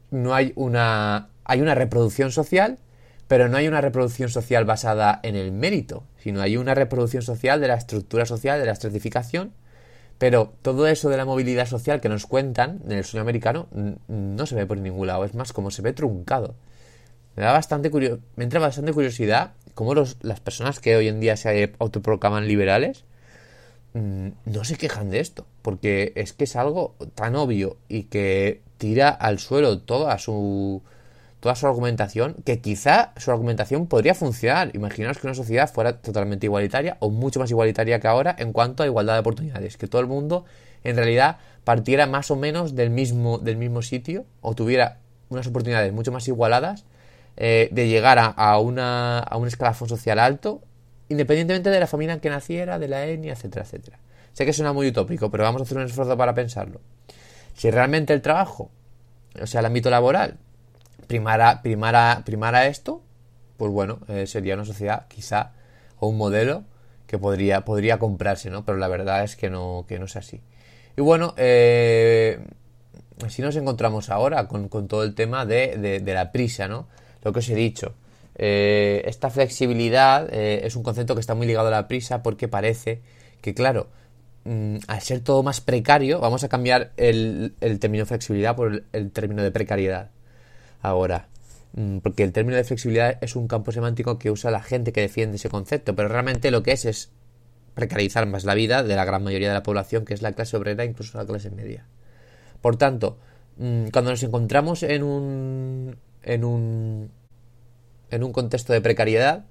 no 0.10 0.34
hay 0.34 0.54
una 0.56 1.30
hay 1.46 1.62
una 1.62 1.76
reproducción 1.76 2.32
social, 2.32 2.80
pero 3.28 3.50
no 3.50 3.58
hay 3.58 3.68
una 3.68 3.82
reproducción 3.82 4.30
social 4.30 4.66
basada 4.66 5.20
en 5.24 5.36
el 5.36 5.52
mérito, 5.52 6.04
sino 6.18 6.42
hay 6.42 6.58
una 6.58 6.74
reproducción 6.74 7.24
social 7.24 7.60
de 7.60 7.68
la 7.68 7.76
estructura 7.76 8.26
social, 8.26 8.60
de 8.60 8.66
la 8.66 8.72
estratificación, 8.72 9.54
pero 10.18 10.54
todo 10.62 10.88
eso 10.88 11.10
de 11.10 11.18
la 11.18 11.26
movilidad 11.26 11.68
social 11.68 12.02
que 12.02 12.10
nos 12.10 12.26
cuentan 12.26 12.80
en 12.86 12.94
el 12.94 13.04
sueño 13.04 13.22
americano 13.22 13.68
no 14.08 14.46
se 14.46 14.56
ve 14.56 14.66
por 14.66 14.78
ningún 14.78 15.08
lado, 15.08 15.26
es 15.26 15.34
más 15.34 15.54
como 15.54 15.72
se 15.72 15.82
ve 15.82 15.94
truncado. 15.94 16.56
Me 17.36 17.44
da 17.44 17.52
bastante 17.52 17.92
me 18.36 18.44
entra 18.44 18.60
bastante 18.60 18.94
curiosidad 18.94 19.54
cómo 19.74 19.94
los, 19.94 20.18
las 20.22 20.40
personas 20.40 20.80
que 20.80 20.96
hoy 20.96 21.10
en 21.10 21.20
día 21.20 21.36
se 21.36 21.74
autoproclaman 21.80 22.48
liberales 22.48 23.04
Mm, 23.96 24.32
no 24.44 24.66
se 24.66 24.76
quejan 24.76 25.10
de 25.10 25.22
esto, 25.22 25.48
porque 25.62 26.12
es 26.16 26.34
que 26.34 26.44
es 26.44 26.58
algo 26.58 26.96
tan 27.16 27.38
obvio 27.38 27.78
y 27.88 28.04
que 28.04 28.62
tira 28.78 29.08
al 29.10 29.40
suelo 29.40 29.80
toda 29.80 30.18
su 30.20 30.84
toda 31.46 31.54
su 31.54 31.68
argumentación, 31.68 32.38
que 32.44 32.60
quizá 32.60 33.14
su 33.18 33.30
argumentación 33.30 33.86
podría 33.86 34.16
funcionar. 34.16 34.72
Imaginaos 34.76 35.20
que 35.20 35.28
una 35.28 35.36
sociedad 35.36 35.72
fuera 35.72 36.02
totalmente 36.02 36.48
igualitaria 36.48 36.98
o 37.02 37.12
mucho 37.12 37.40
más 37.40 37.52
igualitaria 37.52 38.00
que 38.00 38.08
ahora 38.08 38.36
en 38.40 38.52
cuanto 38.52 38.82
a 38.82 38.88
igualdad 38.88 39.14
de 39.14 39.20
oportunidades, 39.20 39.78
que 39.78 39.86
todo 39.86 40.02
el 40.02 40.08
mundo 40.08 40.46
en 40.84 40.96
realidad 40.96 41.38
partiera 41.64 42.08
más 42.08 42.32
o 42.32 42.36
menos 42.36 42.74
del 42.74 42.90
mismo, 42.90 43.38
del 43.38 43.58
mismo 43.58 43.84
sitio 43.84 44.26
o 44.42 44.56
tuviera 44.56 44.98
unas 45.30 45.46
oportunidades 45.46 45.94
mucho 45.94 46.12
más 46.12 46.28
igualadas 46.28 46.86
eh, 47.38 47.70
de 47.72 47.90
llegar 47.90 48.18
a, 48.20 48.58
una, 48.58 49.20
a 49.20 49.38
un 49.38 49.48
escalafón 49.48 49.88
social 49.88 50.18
alto, 50.18 50.64
independientemente 51.10 51.70
de 51.70 51.80
la 51.80 51.86
familia 51.86 52.16
en 52.16 52.22
que 52.22 52.32
naciera, 52.32 52.80
de 52.80 52.88
la 52.88 53.06
etnia, 53.06 53.34
etcétera, 53.34 53.66
etcétera. 53.66 54.00
Sé 54.34 54.48
que 54.48 54.54
suena 54.54 54.74
muy 54.74 54.88
utópico, 54.88 55.30
pero 55.30 55.44
vamos 55.44 55.62
a 55.62 55.66
hacer 55.66 55.78
un 55.78 55.84
esfuerzo 55.84 56.18
para 56.18 56.34
pensarlo. 56.34 56.82
Si 57.54 57.70
realmente 57.70 58.14
el 58.14 58.24
trabajo, 58.24 58.72
o 59.40 59.46
sea, 59.46 59.60
el 59.60 59.68
ámbito 59.68 59.92
laboral, 59.92 60.40
primara, 61.08 61.62
primara, 61.62 62.24
primara 62.26 62.68
esto, 62.68 63.02
pues 63.58 63.72
bueno, 63.72 64.00
eh, 64.08 64.28
sería 64.28 64.56
una 64.56 64.66
sociedad 64.66 65.08
quizá 65.08 65.54
o 66.00 66.08
un 66.08 66.18
modelo 66.18 66.64
que 67.08 67.18
podría, 67.18 67.62
podría 67.66 68.00
comprarse, 68.00 68.50
¿no? 68.50 68.66
Pero 68.66 68.78
la 68.78 68.88
verdad 68.88 69.24
es 69.24 69.36
que 69.36 69.50
no, 69.50 69.86
que 69.88 70.00
no 70.00 70.06
es 70.06 70.16
así. 70.16 70.42
Y 70.98 71.02
bueno, 71.02 71.34
eh, 71.38 72.40
así 73.26 73.42
nos 73.42 73.56
encontramos 73.56 74.10
ahora 74.10 74.48
con, 74.48 74.70
todo 74.70 75.04
el 75.04 75.16
tema 75.16 75.46
de, 75.46 76.02
la 76.06 76.32
prisa, 76.32 76.68
¿no? 76.68 76.88
Lo 77.24 77.32
que 77.34 77.40
os 77.40 77.50
he 77.50 77.56
dicho. 77.56 77.94
Eh, 78.38 79.04
esta 79.06 79.30
flexibilidad 79.30 80.32
es 80.34 80.76
un 80.76 80.84
concepto 80.84 81.16
que 81.16 81.22
está 81.22 81.36
muy 81.36 81.48
ligado 81.48 81.68
a 81.70 81.72
la 81.72 81.88
prisa 81.88 82.22
porque 82.22 82.48
parece 82.48 83.02
que, 83.42 83.54
claro, 83.54 83.88
mm, 84.44 84.78
al 84.88 85.02
ser 85.02 85.22
todo 85.22 85.44
más 85.44 85.62
precario, 85.62 86.20
vamos 86.20 86.44
a 86.44 86.50
cambiar 86.50 86.92
el, 86.98 87.56
el 87.62 87.80
término 87.80 88.06
flexibilidad 88.06 88.56
por 88.56 88.84
el 88.92 89.12
término 89.12 89.44
de 89.44 89.52
precariedad 89.52 90.10
ahora. 90.88 91.30
Mm, 91.74 92.00
porque 92.00 92.24
el 92.24 92.32
término 92.32 92.56
de 92.58 92.64
flexibilidad 92.64 93.18
es 93.22 93.36
un 93.36 93.48
campo 93.48 93.72
semántico 93.72 94.18
que 94.18 94.32
usa 94.32 94.52
la 94.52 94.62
gente 94.62 94.94
que 94.94 95.02
defiende 95.02 95.38
ese 95.38 95.50
concepto, 95.50 95.96
pero 95.96 96.08
realmente 96.10 96.52
lo 96.52 96.64
que 96.64 96.72
es 96.72 96.86
es 96.86 97.12
precarizar 97.74 98.26
más 98.28 98.46
la 98.46 98.56
vida 98.56 98.84
de 98.84 98.96
la 98.96 99.06
gran 99.06 99.24
mayoría 99.24 99.50
de 99.50 99.54
la 99.54 99.64
población, 99.64 100.06
que 100.06 100.14
es 100.14 100.22
la 100.22 100.32
clase 100.34 100.58
obrera, 100.58 100.86
incluso 100.86 101.18
la 101.18 101.26
clase 101.26 101.52
media. 101.52 101.86
Por 102.62 102.78
tanto, 102.78 103.18
mm, 103.58 103.88
cuando 103.90 104.12
nos 104.12 104.24
encontramos 104.24 104.84
en 104.84 105.04
un, 105.04 105.98
en 106.24 106.44
un, 106.46 107.12
en 108.12 108.24
un 108.24 108.32
contexto 108.32 108.74
de 108.74 108.82
precariedad, 108.82 109.46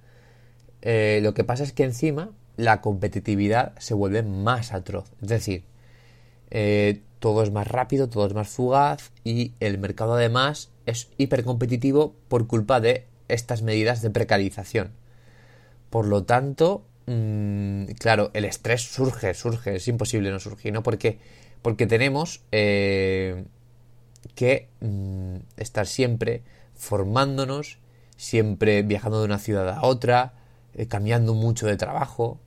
eh, 0.83 1.20
lo 1.23 1.35
que 1.35 1.44
pasa 1.44 1.64
es 1.64 1.73
que 1.73 1.85
encima 1.85 2.31
la 2.57 2.81
competitividad 2.81 3.73
se 3.79 3.94
vuelve 3.94 4.23
más 4.23 4.73
atroz. 4.73 5.12
Es 5.23 5.29
decir, 5.29 5.64
eh, 6.51 7.03
todo 7.18 7.42
es 7.42 7.51
más 7.51 7.68
rápido, 7.68 8.09
todo 8.09 8.27
es 8.27 8.35
más 8.35 8.49
fugaz 8.49 9.12
y 9.25 9.55
el 9.61 9.79
mercado 9.79 10.14
además 10.14 10.70
es 10.87 11.09
hipercompetitivo 11.18 12.14
por 12.29 12.47
culpa 12.47 12.81
de 12.81 13.07
estas 13.29 13.62
medidas 13.62 14.03
de 14.03 14.11
precarización. 14.11 14.92
Por 15.90 16.07
lo 16.07 16.25
tanto, 16.25 16.85
mm, 17.07 17.85
claro, 17.99 18.31
el 18.35 18.44
estrés 18.44 18.83
surge, 18.83 19.35
surge, 19.35 19.77
es 19.77 19.88
imposible 19.88 20.31
no 20.31 20.40
surgir, 20.40 20.73
¿no? 20.73 20.83
Porque, 20.83 21.18
porque 21.62 21.87
tenemos 21.87 22.42
eh, 22.53 23.44
que 24.35 24.68
mm, 24.81 25.37
estar 25.57 25.87
siempre 25.87 26.42
formándonos, 26.75 27.79
siempre 28.16 28.83
viajando 28.83 29.20
de 29.20 29.27
una 29.27 29.38
ciudad 29.38 29.68
a 29.68 29.83
otra, 29.83 30.35
eh, 30.75 30.87
cambiando 30.88 31.35
mucho 31.35 31.66
de 31.66 31.77
trabajo, 31.77 32.40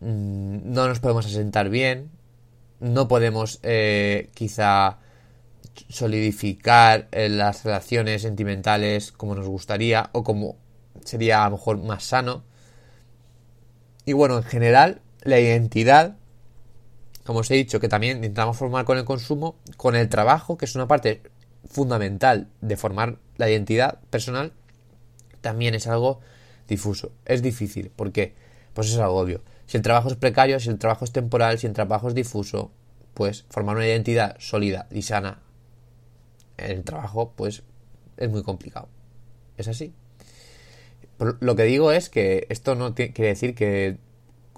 mm, 0.00 0.72
no 0.72 0.88
nos 0.88 1.00
podemos 1.00 1.26
asentar 1.26 1.68
bien, 1.70 2.10
no 2.80 3.08
podemos 3.08 3.60
eh, 3.62 4.30
quizá 4.34 4.98
solidificar 5.88 7.08
eh, 7.12 7.28
las 7.28 7.64
relaciones 7.64 8.22
sentimentales 8.22 9.12
como 9.12 9.34
nos 9.34 9.46
gustaría 9.46 10.10
o 10.12 10.24
como 10.24 10.56
sería 11.04 11.42
a 11.42 11.50
lo 11.50 11.56
mejor 11.56 11.78
más 11.78 12.04
sano. 12.04 12.44
Y 14.04 14.12
bueno, 14.12 14.36
en 14.36 14.44
general, 14.44 15.00
la 15.22 15.40
identidad, 15.40 16.16
como 17.24 17.40
os 17.40 17.50
he 17.50 17.54
dicho, 17.54 17.80
que 17.80 17.88
también 17.88 18.18
intentamos 18.18 18.56
formar 18.56 18.84
con 18.84 18.98
el 18.98 19.04
consumo, 19.04 19.56
con 19.76 19.96
el 19.96 20.08
trabajo, 20.08 20.56
que 20.56 20.64
es 20.64 20.74
una 20.74 20.86
parte 20.86 21.22
fundamental 21.68 22.48
de 22.60 22.76
formar 22.76 23.18
la 23.36 23.50
identidad 23.50 23.98
personal, 24.10 24.52
también 25.40 25.74
es 25.74 25.86
algo 25.86 26.20
difuso. 26.68 27.12
Es 27.24 27.42
difícil, 27.42 27.90
porque 27.94 28.34
pues 28.74 28.88
es 28.88 28.98
algo 28.98 29.16
obvio. 29.18 29.42
Si 29.66 29.76
el 29.76 29.82
trabajo 29.82 30.08
es 30.08 30.16
precario, 30.16 30.60
si 30.60 30.68
el 30.68 30.78
trabajo 30.78 31.04
es 31.04 31.12
temporal, 31.12 31.58
si 31.58 31.66
el 31.66 31.72
trabajo 31.72 32.08
es 32.08 32.14
difuso, 32.14 32.70
pues 33.14 33.44
formar 33.50 33.76
una 33.76 33.86
identidad 33.86 34.36
sólida 34.38 34.86
y 34.90 35.02
sana 35.02 35.40
en 36.58 36.70
el 36.70 36.84
trabajo, 36.84 37.32
pues 37.36 37.62
es 38.16 38.30
muy 38.30 38.42
complicado. 38.42 38.88
Es 39.56 39.68
así. 39.68 39.92
lo 41.18 41.56
que 41.56 41.64
digo 41.64 41.92
es 41.92 42.10
que 42.10 42.46
esto 42.50 42.74
no 42.74 42.94
quiere 42.94 43.28
decir 43.28 43.54
que 43.54 43.98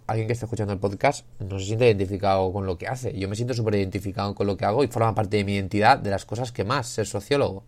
alguien 0.09 0.27
que 0.27 0.33
esté 0.33 0.47
escuchando 0.47 0.73
el 0.73 0.79
podcast 0.81 1.27
no 1.39 1.59
se 1.59 1.67
siente 1.67 1.87
identificado 1.87 2.53
con 2.53 2.67
lo 2.67 2.79
que 2.79 2.89
hace. 2.89 3.17
Yo 3.17 3.29
me 3.29 3.37
siento 3.37 3.55
súper 3.55 3.75
identificado 3.75 4.35
con 4.35 4.47
lo 4.47 4.57
que 4.57 4.65
hago 4.65 4.83
y 4.83 4.89
forma 4.89 5.15
parte 5.15 5.37
de 5.37 5.45
mi 5.45 5.55
identidad, 5.55 5.99
de 5.99 6.11
las 6.11 6.25
cosas 6.25 6.51
que 6.51 6.65
más, 6.65 6.89
ser 6.89 7.07
sociólogo. 7.07 7.65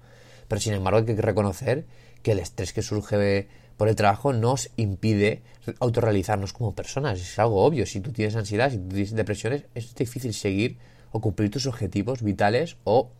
Pero 0.49 0.61
sin 0.61 0.73
embargo 0.73 0.99
hay 0.99 1.05
que 1.05 1.15
reconocer 1.15 1.85
que 2.23 2.33
el 2.33 2.39
estrés 2.39 2.73
que 2.73 2.83
surge 2.83 3.49
por 3.77 3.89
el 3.89 3.95
trabajo 3.95 4.33
nos 4.33 4.71
impide 4.77 5.43
autorrealizarnos 5.79 6.53
como 6.53 6.75
personas. 6.75 7.21
Es 7.21 7.39
algo 7.39 7.63
obvio. 7.63 7.87
Si 7.87 8.01
tú 8.01 8.11
tienes 8.11 8.37
ansiedad, 8.37 8.71
si 8.71 8.79
tú 8.79 8.89
tienes 8.89 9.13
depresiones, 9.13 9.65
es 9.75 9.95
difícil 9.95 10.35
seguir 10.35 10.79
o 11.13 11.21
cumplir 11.21 11.51
tus 11.51 11.67
objetivos 11.67 12.23
vitales 12.23 12.77
o 12.85 13.11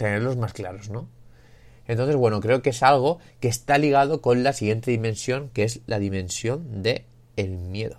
tenerlos 0.00 0.36
más 0.36 0.54
claros, 0.54 0.88
¿no? 0.88 1.08
Entonces, 1.86 2.16
bueno, 2.16 2.40
creo 2.40 2.62
que 2.62 2.70
es 2.70 2.82
algo 2.82 3.18
que 3.38 3.48
está 3.48 3.76
ligado 3.76 4.22
con 4.22 4.42
la 4.42 4.52
siguiente 4.52 4.90
dimensión, 4.90 5.50
que 5.50 5.64
es 5.64 5.80
la 5.86 5.98
dimensión 5.98 6.82
de 6.82 7.04
el 7.36 7.58
miedo. 7.58 7.98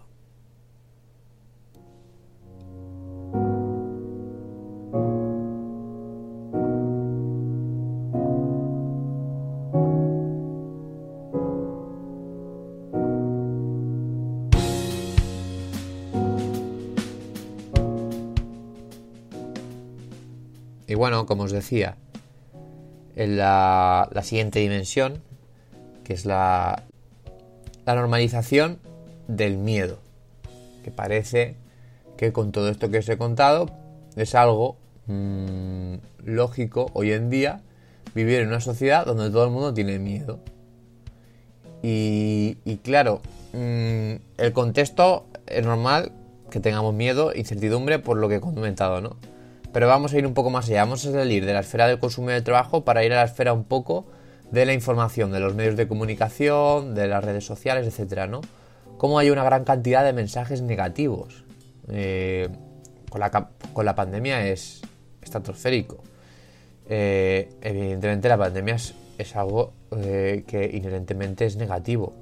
Bueno, 21.02 21.26
como 21.26 21.46
os 21.46 21.52
decía, 21.52 21.98
en 23.16 23.36
la, 23.36 24.08
siguiente 24.22 24.60
dimensión, 24.60 25.24
que 26.04 26.14
es 26.14 26.28
la, 26.28 26.84
la 27.88 27.96
normalización 27.96 28.78
del 29.28 29.58
miedo, 29.58 29.98
que 30.84 30.92
parece 30.92 31.56
que 32.18 32.32
con 32.32 32.52
todo 32.52 32.70
esto 32.70 32.92
que 32.92 33.00
os 33.00 33.10
he 33.10 33.18
contado 33.18 33.72
es 34.16 34.36
algo 34.36 34.78
mm, 35.08 35.96
lógico 36.24 36.92
hoy 36.94 37.14
en 37.14 37.32
día 37.32 37.62
vivir 38.14 38.42
en 38.42 38.50
una 38.50 38.62
sociedad 38.62 39.04
donde 39.04 39.32
todo 39.32 39.46
el 39.46 39.50
mundo 39.50 39.74
tiene 39.74 39.98
miedo. 39.98 40.38
Y, 41.82 42.58
claro, 42.84 43.22
mm, 43.54 44.14
el 44.38 44.54
contexto 44.54 45.26
es 45.48 45.66
normal 45.66 46.12
que 46.52 46.60
tengamos 46.60 46.94
miedo, 46.94 47.34
incertidumbre 47.34 47.98
por 47.98 48.18
lo 48.18 48.30
que 48.30 48.36
he 48.36 48.40
comentado, 48.40 49.02
¿no? 49.02 49.18
Pero 49.74 49.88
vamos 49.88 50.14
a 50.14 50.18
ir 50.18 50.28
un 50.28 50.34
poco 50.34 50.50
más 50.50 50.68
allá, 50.68 50.84
vamos 50.84 51.06
a 51.06 51.12
salir 51.12 51.46
de 51.46 51.54
la 51.54 51.62
esfera 51.62 51.88
del 51.88 52.00
consumo 52.00 52.30
y 52.30 52.34
del 52.34 52.44
trabajo 52.44 52.84
para 52.84 53.04
ir 53.06 53.14
a 53.14 53.18
la 53.18 53.24
esfera 53.24 53.54
un 53.54 53.64
poco 53.64 54.06
de 54.52 54.66
la 54.66 54.74
información, 54.74 55.32
de 55.32 55.40
los 55.40 55.56
medios 55.56 55.78
de 55.78 55.88
comunicación, 55.88 56.94
de 56.94 57.08
las 57.08 57.24
redes 57.24 57.46
sociales, 57.46 57.88
etcétera, 57.88 58.28
¿no? 58.28 58.42
Cómo 58.98 59.18
hay 59.18 59.30
una 59.30 59.44
gran 59.44 59.64
cantidad 59.64 60.04
de 60.04 60.14
mensajes 60.14 60.62
negativos. 60.62 61.46
Eh, 61.90 62.50
con, 63.10 63.20
la, 63.20 63.50
con, 63.74 63.86
la, 63.86 63.96
pandemia 63.96 64.48
es 64.48 64.82
estratosférico. 65.22 66.04
Eh, 66.88 67.50
evidentemente 67.62 68.30
la 68.30 68.38
pandemia 68.38 68.76
es, 68.76 69.36
algo 69.36 69.74
eh, 69.98 70.44
que 70.46 70.70
inherentemente 70.74 71.46
es 71.46 71.56
negativo. 71.56 72.14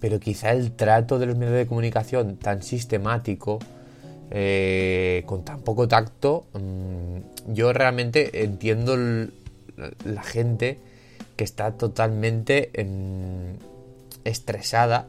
Pero 0.00 0.18
quizá 0.18 0.52
el 0.52 0.72
trato 0.72 1.18
de 1.18 1.26
los 1.26 1.36
medios 1.36 1.56
de 1.56 1.66
comunicación 1.66 2.36
tan 2.36 2.62
sistemático, 2.62 3.58
eh, 4.30 5.22
con 5.26 5.44
tan 5.44 5.60
poco 5.60 5.88
tacto, 5.88 6.46
mm, 6.52 7.52
yo 7.54 7.72
realmente 7.72 8.44
entiendo 8.44 8.96
la 10.04 10.22
gente 10.22 10.78
que 11.36 11.44
está 11.44 11.72
totalmente 11.72 12.70
estresada 14.24 15.06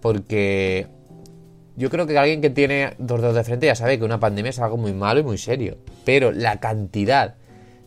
porque 0.00 0.86
yo 1.76 1.90
creo 1.90 2.06
que 2.06 2.16
alguien 2.18 2.40
que 2.40 2.50
tiene 2.50 2.94
dos 2.98 3.20
dedos 3.20 3.34
de 3.34 3.44
frente 3.44 3.66
ya 3.66 3.74
sabe 3.74 3.98
que 3.98 4.04
una 4.04 4.20
pandemia 4.20 4.50
es 4.50 4.58
algo 4.60 4.76
muy 4.76 4.92
malo 4.92 5.20
y 5.20 5.24
muy 5.24 5.38
serio, 5.38 5.78
pero 6.04 6.30
la 6.30 6.60
cantidad 6.60 7.34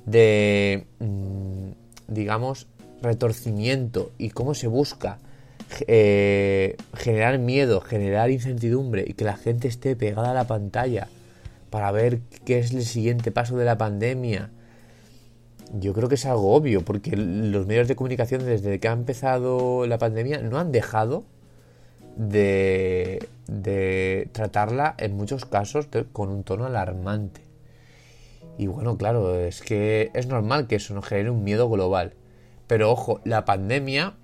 de, 0.06 0.86
mm, 1.00 1.70
digamos, 2.08 2.68
retorcimiento 3.02 4.12
y 4.18 4.32
cómo 4.32 4.56
se 4.56 4.68
busca 4.68 5.20
eh, 5.88 6.78
generar 6.96 7.40
miedo, 7.40 7.82
generar 7.82 8.32
incertidumbre 8.32 9.04
y 9.08 9.14
que 9.14 9.26
la 9.26 9.38
gente 9.38 9.68
esté 9.68 9.96
pegada 9.96 10.32
a 10.32 10.34
la 10.34 10.48
pantalla 10.48 11.08
para 11.70 11.92
ver 11.92 12.20
qué 12.46 12.60
es 12.60 12.72
el 12.72 12.84
siguiente 12.84 13.32
paso 13.32 13.58
de 13.58 13.66
la 13.66 13.78
pandemia. 13.78 14.50
yo 15.74 15.94
creo 15.94 16.08
que 16.10 16.16
es 16.16 16.26
algo 16.26 16.54
obvio, 16.54 16.84
porque 16.86 17.16
los 17.18 17.68
medios 17.68 17.88
de 17.88 17.96
comunicación 17.96 18.46
desde 18.46 18.80
que 18.80 18.88
ha 18.88 18.94
empezado 18.94 19.86
la 19.86 19.98
pandemia 19.98 20.42
no 20.42 20.60
han 20.60 20.72
dejado 20.72 21.26
de, 22.16 23.28
de 23.48 24.30
tratarla 24.32 24.96
en 24.98 25.18
muchos 25.18 25.46
casos 25.46 25.88
con 26.14 26.30
un 26.30 26.44
tono 26.44 26.66
alarmante. 26.66 27.42
Y 28.58 28.68
bueno, 28.68 28.98
claro, 28.98 29.40
es 29.40 29.62
que 29.62 30.10
es 30.14 30.28
normal 30.28 30.68
que 30.68 30.78
eso 30.78 30.94
nos 30.94 31.06
genere 31.06 31.30
un 31.30 31.44
miedo 31.44 31.70
global. 31.70 32.14
Pero 32.68 32.92
ojo, 32.92 33.22
la 33.24 33.46
pandemia 33.46 34.16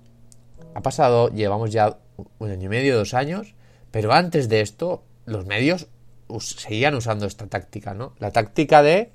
ha 0.74 0.80
pasado, 0.82 1.28
llevamos 1.28 1.70
ya 1.70 1.98
un 2.38 2.50
año 2.50 2.66
y 2.66 2.68
medio, 2.68 2.96
dos 2.96 3.14
años, 3.14 3.54
pero 3.90 4.12
antes 4.12 4.48
de 4.48 4.60
esto 4.60 5.02
los 5.26 5.46
medios 5.46 5.88
seguían 6.40 6.94
usando 6.94 7.26
esta 7.26 7.46
táctica, 7.46 7.94
¿no? 7.94 8.14
La 8.18 8.30
táctica 8.30 8.82
de 8.82 9.10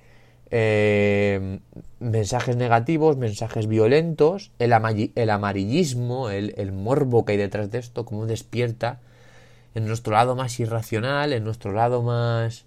eh, 0.52 1.60
mensajes 2.00 2.56
negativos, 2.56 3.18
mensajes 3.18 3.68
violentos, 3.68 4.52
el, 4.60 4.74
el 5.16 5.30
amarillismo, 5.30 6.30
el, 6.30 6.54
el, 6.58 6.72
morbo 6.72 7.26
que 7.26 7.34
hay 7.34 7.38
detrás 7.38 7.72
de 7.72 7.80
esto, 7.80 8.06
como 8.06 8.26
despierta 8.26 9.00
en 9.76 9.86
nuestro 9.86 10.14
lado 10.14 10.36
más 10.36 10.60
irracional, 10.60 11.34
en 11.34 11.44
nuestro 11.44 11.72
lado 11.72 12.02
más... 12.02 12.66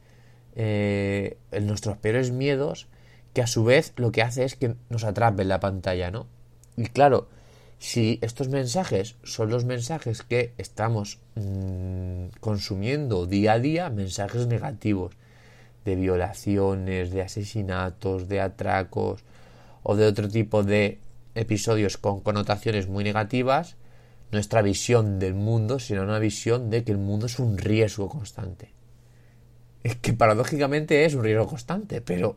Eh, 0.55 1.39
en 1.51 1.67
nuestros 1.67 1.97
peores 1.97 2.31
miedos, 2.31 2.87
que 3.33 3.41
a 3.41 3.47
su 3.47 3.65
vez 3.65 3.95
lo 3.97 4.13
que 4.13 4.21
hace 4.21 4.45
es 4.45 4.55
que 4.55 4.75
nos 4.91 5.05
atrape 5.05 5.45
la 5.45 5.61
pantalla, 5.61 6.11
¿no? 6.11 6.27
Y 6.77 6.85
claro, 6.89 7.29
si 7.83 8.21
estos 8.23 8.49
mensajes 8.49 9.17
son 9.25 9.51
los 9.51 9.65
mensajes 9.65 10.23
que 10.23 10.53
estamos 10.57 11.19
mmm, 11.35 12.27
consumiendo 12.39 13.27
día 13.27 13.55
a 13.55 13.59
día, 13.59 13.91
mensajes 13.91 14.47
negativos 14.47 15.17
de 15.85 15.97
violaciones, 15.97 17.11
de 17.11 17.23
asesinatos, 17.23 18.29
de 18.29 18.41
atracos 18.41 19.25
o 19.83 19.97
de 19.97 20.07
otro 20.07 20.29
tipo 20.29 20.63
de 20.63 21.01
episodios 21.35 21.99
con 21.99 22.21
connotaciones 22.21 22.87
muy 22.87 23.03
negativas, 23.03 23.75
nuestra 24.31 24.63
visión 24.63 25.19
del 25.19 25.35
mundo 25.35 25.81
será 25.81 26.03
una 26.03 26.21
visión 26.21 26.71
de 26.71 26.85
que 26.85 26.93
el 26.93 26.99
mundo 26.99 27.27
es 27.27 27.41
un 27.41 27.59
riesgo 27.59 28.09
constante. 28.09 28.71
Es 29.83 29.97
que 29.97 30.13
paradójicamente 30.13 31.05
es 31.05 31.15
un 31.15 31.25
riesgo 31.25 31.49
constante, 31.49 32.01
pero 32.01 32.37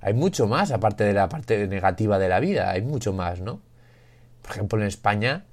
hay 0.00 0.14
mucho 0.14 0.46
más 0.46 0.70
aparte 0.70 1.04
de 1.04 1.12
la 1.12 1.28
parte 1.28 1.68
negativa 1.68 2.18
de 2.18 2.30
la 2.30 2.40
vida, 2.40 2.70
hay 2.70 2.80
mucho 2.80 3.12
más, 3.12 3.42
¿no? 3.42 3.65
Por 4.46 4.54
ejemplo, 4.54 4.80
en 4.80 4.86
España, 4.86 5.44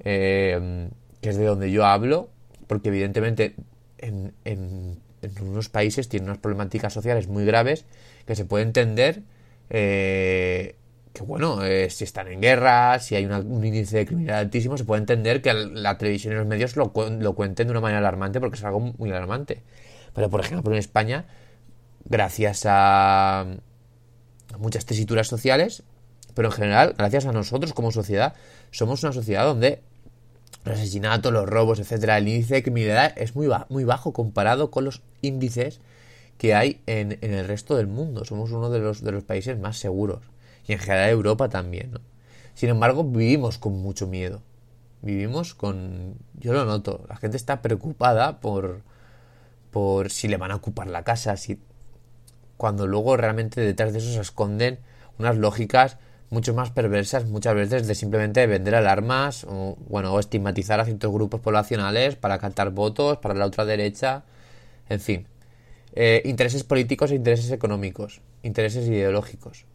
eh, 0.00 0.88
que 1.20 1.28
es 1.28 1.36
de 1.36 1.44
donde 1.44 1.70
yo 1.70 1.86
hablo, 1.86 2.30
porque 2.66 2.88
evidentemente 2.88 3.54
en, 3.98 4.34
en, 4.44 4.98
unos 5.40 5.68
países 5.68 6.08
tienen 6.08 6.30
unas 6.30 6.38
problemáticas 6.38 6.92
sociales 6.92 7.28
muy 7.28 7.44
graves 7.44 7.84
que 8.26 8.34
se 8.34 8.44
puede 8.44 8.64
entender 8.64 9.22
eh, 9.68 10.76
que, 11.12 11.22
bueno, 11.22 11.64
eh, 11.64 11.90
si 11.90 12.04
están 12.04 12.28
en 12.28 12.40
guerra, 12.40 12.98
si 12.98 13.14
hay 13.14 13.26
un 13.26 13.64
índice 13.64 13.98
de 13.98 14.06
criminalidad 14.06 14.40
altísimo, 14.40 14.78
se 14.78 14.84
puede 14.84 15.00
entender 15.00 15.42
que 15.42 15.52
la 15.52 15.98
televisión 15.98 16.32
y 16.32 16.36
los 16.36 16.46
medios 16.46 16.76
lo, 16.76 16.92
lo 16.94 17.34
cuenten 17.34 17.66
de 17.66 17.70
una 17.72 17.80
manera 17.80 17.98
alarmante 17.98 18.40
porque 18.40 18.56
es 18.56 18.64
algo 18.64 18.80
muy 18.80 19.10
alarmante. 19.10 19.62
Pero, 20.14 20.30
por 20.30 20.40
ejemplo, 20.40 20.72
en 20.72 20.78
España, 20.78 21.26
gracias 22.04 22.62
a 22.66 23.46
muchas 24.58 24.86
tesituras 24.86 25.28
sociales, 25.28 25.84
pero 26.34 26.48
en 26.48 26.52
general, 26.52 26.94
gracias 26.96 27.26
a 27.26 27.32
nosotros 27.32 27.72
como 27.72 27.92
sociedad, 27.92 28.34
somos 28.70 29.02
una 29.02 29.12
sociedad 29.12 29.44
donde 29.44 29.82
los 30.64 30.76
asesinatos, 30.76 31.32
los 31.32 31.48
robos, 31.48 31.78
etcétera, 31.78 32.18
el 32.18 32.28
índice 32.28 32.54
de 32.54 32.62
criminalidad 32.62 33.12
es 33.16 33.34
muy, 33.34 33.48
muy 33.68 33.84
bajo 33.84 34.12
comparado 34.12 34.70
con 34.70 34.84
los 34.84 35.02
índices 35.22 35.80
que 36.36 36.54
hay 36.54 36.80
en, 36.86 37.18
el 37.20 37.46
resto 37.46 37.76
del 37.76 37.86
mundo. 37.86 38.24
Somos 38.24 38.50
uno 38.52 38.70
de 38.70 38.78
los, 38.78 39.02
de 39.02 39.12
los 39.12 39.24
países 39.24 39.58
más 39.58 39.78
seguros. 39.78 40.22
Y 40.66 40.72
en 40.72 40.78
general 40.78 41.10
Europa 41.10 41.48
también, 41.48 41.92
¿no? 41.92 42.00
Sin 42.54 42.68
embargo, 42.68 43.04
vivimos 43.04 43.58
con 43.58 43.72
mucho 43.80 44.06
miedo. 44.06 44.42
Vivimos 45.02 45.54
con... 45.54 46.16
Yo 46.38 46.52
lo 46.52 46.64
noto. 46.66 47.04
La 47.08 47.16
gente 47.16 47.36
está 47.36 47.62
preocupada 47.62 48.40
por, 48.40 48.82
por 49.70 50.10
si 50.10 50.28
le 50.28 50.36
van 50.36 50.50
a 50.50 50.56
ocupar 50.56 50.88
la 50.88 51.04
casa, 51.04 51.36
si... 51.36 51.58
Cuando 52.56 52.86
luego 52.86 53.16
realmente 53.16 53.62
detrás 53.62 53.92
de 53.92 54.00
eso 54.00 54.12
se 54.12 54.20
esconden 54.20 54.80
unas 55.18 55.36
lógicas 55.36 55.96
mucho 56.30 56.54
más 56.54 56.70
perversas 56.70 57.26
muchas 57.26 57.54
veces 57.54 57.86
de 57.86 57.94
simplemente 57.94 58.46
vender 58.46 58.76
alarmas 58.76 59.44
o, 59.44 59.76
bueno, 59.88 60.14
o 60.14 60.20
estigmatizar 60.20 60.80
a 60.80 60.84
ciertos 60.84 61.12
grupos 61.12 61.40
poblacionales 61.40 62.16
para 62.16 62.38
cantar 62.38 62.70
votos, 62.70 63.18
para 63.18 63.34
la 63.34 63.46
otra 63.46 63.64
derecha, 63.64 64.22
en 64.88 65.00
fin. 65.00 65.26
Eh, 65.94 66.22
intereses 66.24 66.62
políticos 66.62 67.10
e 67.10 67.16
intereses 67.16 67.50
económicos, 67.50 68.20
intereses 68.44 68.86
ideológicos. 68.86 69.66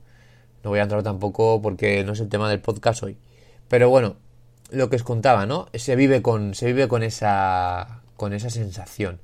No 0.64 0.70
voy 0.70 0.80
a 0.80 0.84
entrar 0.84 1.04
tampoco 1.04 1.62
porque 1.62 2.04
no 2.06 2.14
es 2.14 2.22
el 2.22 2.30
tema 2.30 2.50
del 2.50 2.62
podcast 2.62 3.04
hoy. 3.04 3.18
Pero 3.68 3.90
bueno, 3.90 4.16
lo 4.72 4.90
que 4.90 4.96
os 4.96 5.04
contaba, 5.04 5.46
¿no? 5.46 5.68
Se 5.74 5.96
vive 5.96 6.22
con, 6.22 6.56
se 6.56 6.68
vive 6.68 6.88
con 6.88 7.04
esa, 7.04 8.02
con 8.16 8.34
esa 8.34 8.50
sensación 8.50 9.20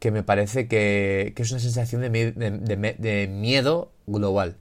que 0.00 0.10
me 0.10 0.22
parece 0.22 0.68
que, 0.68 1.32
que 1.36 1.42
es 1.42 1.50
una 1.52 1.60
sensación 1.60 2.02
de, 2.02 2.10
de 2.10 3.28
miedo 3.28 3.92
global 4.06 4.56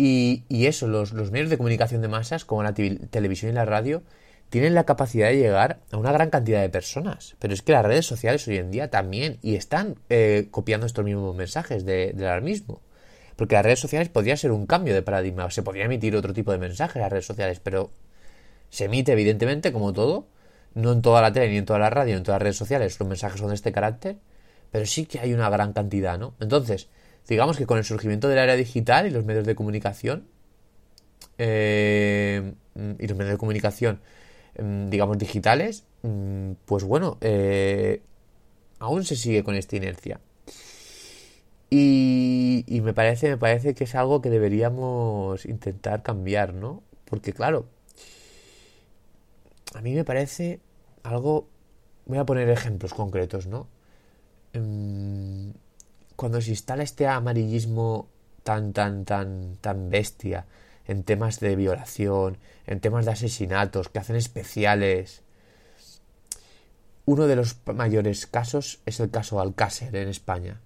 y, 0.00 0.66
eso, 0.66 0.88
los, 0.88 1.12
medios 1.12 1.50
de 1.50 1.58
comunicación 1.58 2.00
de 2.00 2.08
masas, 2.08 2.46
como 2.46 2.62
la 2.62 2.72
televisión 2.72 3.52
y 3.52 3.54
la 3.54 3.66
radio, 3.66 4.02
tienen 4.48 4.74
la 4.74 4.84
capacidad 4.84 5.28
de 5.28 5.36
llegar 5.36 5.80
a 5.92 5.98
una 5.98 6.10
gran 6.10 6.30
cantidad 6.30 6.62
de 6.62 6.70
personas. 6.70 7.36
Pero 7.38 7.52
es 7.52 7.60
que 7.60 7.72
las 7.72 7.84
redes 7.84 8.06
sociales 8.06 8.46
hoy 8.48 8.56
en 8.56 8.70
día 8.70 8.90
también, 8.90 9.38
y 9.42 9.56
están 9.56 9.96
eh, 10.08 10.48
copiando 10.50 10.86
estos 10.86 11.04
mismos 11.04 11.36
mensajes 11.36 11.84
de, 11.84 12.12
del 12.14 12.26
alarmismo. 12.26 12.80
Porque 13.36 13.54
las 13.54 13.64
redes 13.64 13.80
sociales 13.80 14.08
podría 14.08 14.36
ser 14.36 14.52
un 14.52 14.66
cambio 14.66 14.94
de 14.94 15.02
paradigma, 15.02 15.50
se 15.50 15.62
podría 15.62 15.84
emitir 15.84 16.16
otro 16.16 16.32
tipo 16.32 16.50
de 16.52 16.58
mensajes 16.58 16.96
en 16.96 17.02
las 17.02 17.12
redes 17.12 17.26
sociales, 17.26 17.60
pero 17.60 17.90
se 18.70 18.86
emite 18.86 19.12
evidentemente 19.12 19.72
como 19.72 19.92
todo, 19.92 20.28
no 20.74 20.92
en 20.92 21.02
toda 21.02 21.20
la 21.20 21.32
tele, 21.32 21.50
ni 21.50 21.58
en 21.58 21.64
toda 21.66 21.78
la 21.78 21.90
radio, 21.90 22.14
ni 22.14 22.18
en 22.18 22.24
todas 22.24 22.36
las 22.36 22.42
redes 22.42 22.56
sociales 22.56 22.98
los 22.98 23.08
mensajes 23.08 23.38
son 23.38 23.48
de 23.50 23.54
este 23.54 23.72
carácter, 23.72 24.16
pero 24.70 24.86
sí 24.86 25.06
que 25.06 25.20
hay 25.20 25.34
una 25.34 25.50
gran 25.50 25.72
cantidad, 25.72 26.18
¿no? 26.18 26.34
Entonces, 26.40 26.88
digamos 27.28 27.56
que 27.56 27.66
con 27.66 27.78
el 27.78 27.84
surgimiento 27.84 28.28
del 28.28 28.38
área 28.38 28.56
digital 28.56 29.06
y 29.06 29.10
los 29.10 29.24
medios 29.24 29.46
de 29.46 29.54
comunicación, 29.54 30.26
eh, 31.38 32.52
y 32.98 33.06
los 33.06 33.16
medios 33.16 33.32
de 33.32 33.38
comunicación, 33.38 34.00
mm, 34.58 34.88
digamos, 34.90 35.18
digitales, 35.18 35.84
mm, 36.02 36.52
pues 36.66 36.84
bueno, 36.84 37.18
eh, 37.20 38.02
aún 38.78 39.04
se 39.04 39.16
sigue 39.16 39.44
con 39.44 39.54
esta 39.54 39.76
inercia. 39.76 40.20
Y, 41.70 42.64
y, 42.66 42.80
me 42.80 42.92
parece, 42.92 43.28
me 43.30 43.36
parece 43.36 43.74
que 43.74 43.84
es 43.84 43.94
algo 43.94 44.20
que 44.20 44.28
deberíamos 44.30 45.44
intentar 45.46 46.02
cambiar, 46.02 46.52
¿no? 46.52 46.82
Porque 47.04 47.32
claro, 47.32 47.66
a 49.74 49.80
mí 49.80 49.94
me 49.94 50.04
parece 50.04 50.60
algo. 51.02 51.48
Voy 52.06 52.18
a 52.18 52.26
poner 52.26 52.48
ejemplos 52.48 52.92
concretos, 52.94 53.46
¿no? 53.46 53.68
Mm, 54.54 55.50
cuando 56.20 56.42
se 56.42 56.50
instala 56.50 56.82
este 56.82 57.06
amarillismo 57.06 58.10
tan, 58.42 58.74
tan, 58.74 59.06
tan, 59.06 59.56
tan 59.62 59.88
bestia 59.88 60.44
en 60.86 61.02
temas 61.02 61.40
de 61.40 61.56
violación, 61.56 62.36
en 62.66 62.80
temas 62.80 63.06
de 63.06 63.12
asesinatos, 63.12 63.88
que 63.88 64.00
hacen 64.00 64.16
especiales. 64.16 65.22
Uno 67.06 67.26
de 67.26 67.36
los 67.36 67.56
mayores 67.74 68.26
casos 68.26 68.80
es 68.84 69.00
el 69.00 69.10
caso 69.10 69.40
Alcácer 69.40 69.96
en 69.96 70.08
España, 70.08 70.60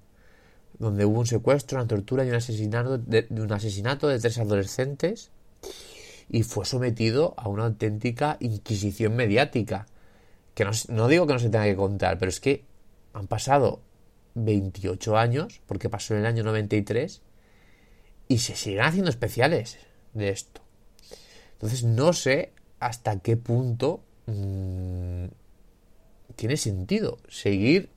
donde 0.80 1.04
hubo 1.04 1.20
un 1.20 1.26
secuestro, 1.26 1.78
una 1.78 1.86
tortura 1.86 2.24
y 2.24 2.30
un 2.30 2.34
asesinato 2.34 2.98
de, 2.98 3.28
un 3.30 3.52
asesinato 3.52 4.08
de 4.08 4.18
tres 4.18 4.38
adolescentes 4.38 5.30
y 6.28 6.42
fue 6.42 6.64
sometido 6.64 7.32
a 7.36 7.48
una 7.48 7.66
auténtica 7.66 8.38
inquisición 8.40 9.14
mediática. 9.14 9.86
Que 10.56 10.64
no, 10.64 10.72
no 10.88 11.06
digo 11.06 11.28
que 11.28 11.34
no 11.34 11.38
se 11.38 11.48
tenga 11.48 11.66
que 11.66 11.76
contar, 11.76 12.18
pero 12.18 12.30
es 12.30 12.40
que 12.40 12.64
han 13.12 13.28
pasado 13.28 13.82
28 14.34 15.16
años, 15.16 15.60
porque 15.66 15.88
pasó 15.88 16.14
en 16.14 16.20
el 16.20 16.26
año 16.26 16.44
93, 16.44 17.22
y 18.28 18.38
se 18.38 18.56
siguen 18.56 18.82
haciendo 18.82 19.10
especiales 19.10 19.78
de 20.12 20.30
esto. 20.30 20.60
Entonces 21.52 21.84
no 21.84 22.12
sé 22.12 22.52
hasta 22.80 23.18
qué 23.20 23.36
punto 23.36 24.02
mmm, 24.26 25.26
tiene 26.36 26.56
sentido 26.56 27.18
seguir 27.28 27.90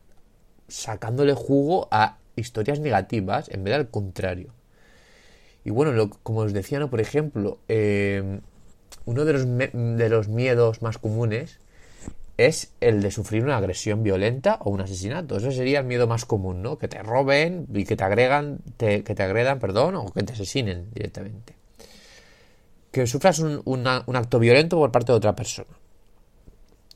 sacándole 0.67 1.33
jugo 1.33 1.87
a 1.91 2.17
historias 2.35 2.79
negativas 2.79 3.49
en 3.49 3.63
vez 3.63 3.71
de 3.71 3.75
al 3.75 3.89
contrario. 3.89 4.53
Y 5.63 5.69
bueno, 5.71 5.91
lo, 5.91 6.09
como 6.09 6.41
os 6.41 6.53
decía, 6.53 6.79
¿no? 6.79 6.89
por 6.89 7.01
ejemplo, 7.01 7.59
eh, 7.67 8.39
uno 9.05 9.25
de 9.25 9.33
los, 9.33 9.45
de 9.45 10.09
los 10.09 10.27
miedos 10.27 10.81
más 10.81 10.97
comunes 10.97 11.59
es 12.37 12.73
el 12.81 13.01
de 13.01 13.11
sufrir 13.11 13.43
una 13.43 13.57
agresión 13.57 14.03
violenta 14.03 14.59
o 14.61 14.69
un 14.69 14.81
asesinato. 14.81 15.37
Eso 15.37 15.51
sería 15.51 15.79
el 15.79 15.85
miedo 15.85 16.07
más 16.07 16.25
común, 16.25 16.61
¿no? 16.61 16.77
Que 16.77 16.87
te 16.87 17.01
roben 17.01 17.67
y 17.73 17.83
que 17.83 17.95
te 17.95 18.03
agregan, 18.03 18.59
que 18.77 19.01
te 19.01 19.23
agredan, 19.23 19.59
perdón, 19.59 19.95
o 19.95 20.11
que 20.11 20.23
te 20.23 20.33
asesinen 20.33 20.89
directamente. 20.93 21.55
Que 22.91 23.07
sufras 23.07 23.39
un, 23.39 23.61
un 23.65 24.15
acto 24.15 24.39
violento 24.39 24.77
por 24.77 24.91
parte 24.91 25.11
de 25.11 25.17
otra 25.17 25.35
persona. 25.35 25.69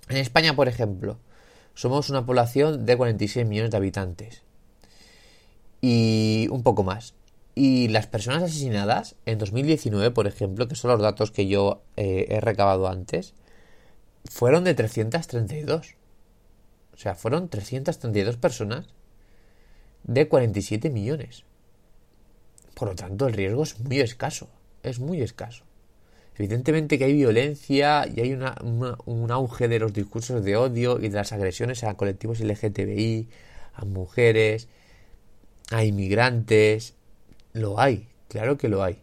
En 0.10 0.18
España, 0.18 0.56
por 0.56 0.68
ejemplo, 0.68 1.18
somos 1.74 2.10
una 2.10 2.26
población 2.26 2.86
de 2.86 2.98
46 2.98 3.48
millones 3.48 3.72
de 3.72 3.78
habitantes. 3.78 4.44
Y 5.82 6.48
un 6.52 6.62
poco 6.62 6.84
más. 6.84 7.16
Y 7.56 7.88
las 7.88 8.08
personas 8.08 8.44
asesinadas 8.44 9.16
en 9.26 9.40
2019, 9.40 10.12
por 10.12 10.28
ejemplo, 10.28 10.68
que 10.68 10.76
son 10.76 10.92
los 10.92 11.02
datos 11.02 11.32
que 11.32 11.48
yo 11.48 11.82
eh, 11.98 12.28
he 12.30 12.40
recabado 12.40 12.88
antes, 12.88 13.34
fueron 14.30 14.64
de 14.64 14.74
332. 14.74 15.96
O 16.94 16.98
sea, 16.98 17.16
fueron 17.16 17.50
332 17.50 18.38
personas 18.38 18.88
de 20.04 20.28
47 20.28 20.90
millones. 20.90 21.44
Por 22.76 22.90
lo 22.90 22.96
tanto, 22.96 23.28
el 23.28 23.34
riesgo 23.34 23.64
es 23.64 23.80
muy 23.80 24.00
escaso. 24.00 24.50
Es 24.84 25.00
muy 25.00 25.22
escaso. 25.22 25.64
Evidentemente 26.36 26.98
que 26.98 27.06
hay 27.06 27.14
violencia 27.14 28.08
y 28.08 28.22
hay 28.22 28.34
un 28.34 29.32
auge 29.32 29.68
de 29.68 29.80
los 29.80 29.94
discursos 29.94 30.44
de 30.44 30.56
odio 30.56 31.00
y 31.00 31.10
de 31.10 31.18
las 31.18 31.34
agresiones 31.34 31.84
a 31.84 31.96
colectivos 31.96 32.40
LGTBI, 32.40 33.30
a 33.74 33.86
mujeres, 33.86 34.68
a 35.70 35.84
inmigrantes. 35.84 36.96
Lo 37.54 37.80
hay, 37.80 38.08
claro 38.28 38.58
que 38.58 38.70
lo 38.70 38.84
hay. 38.84 39.02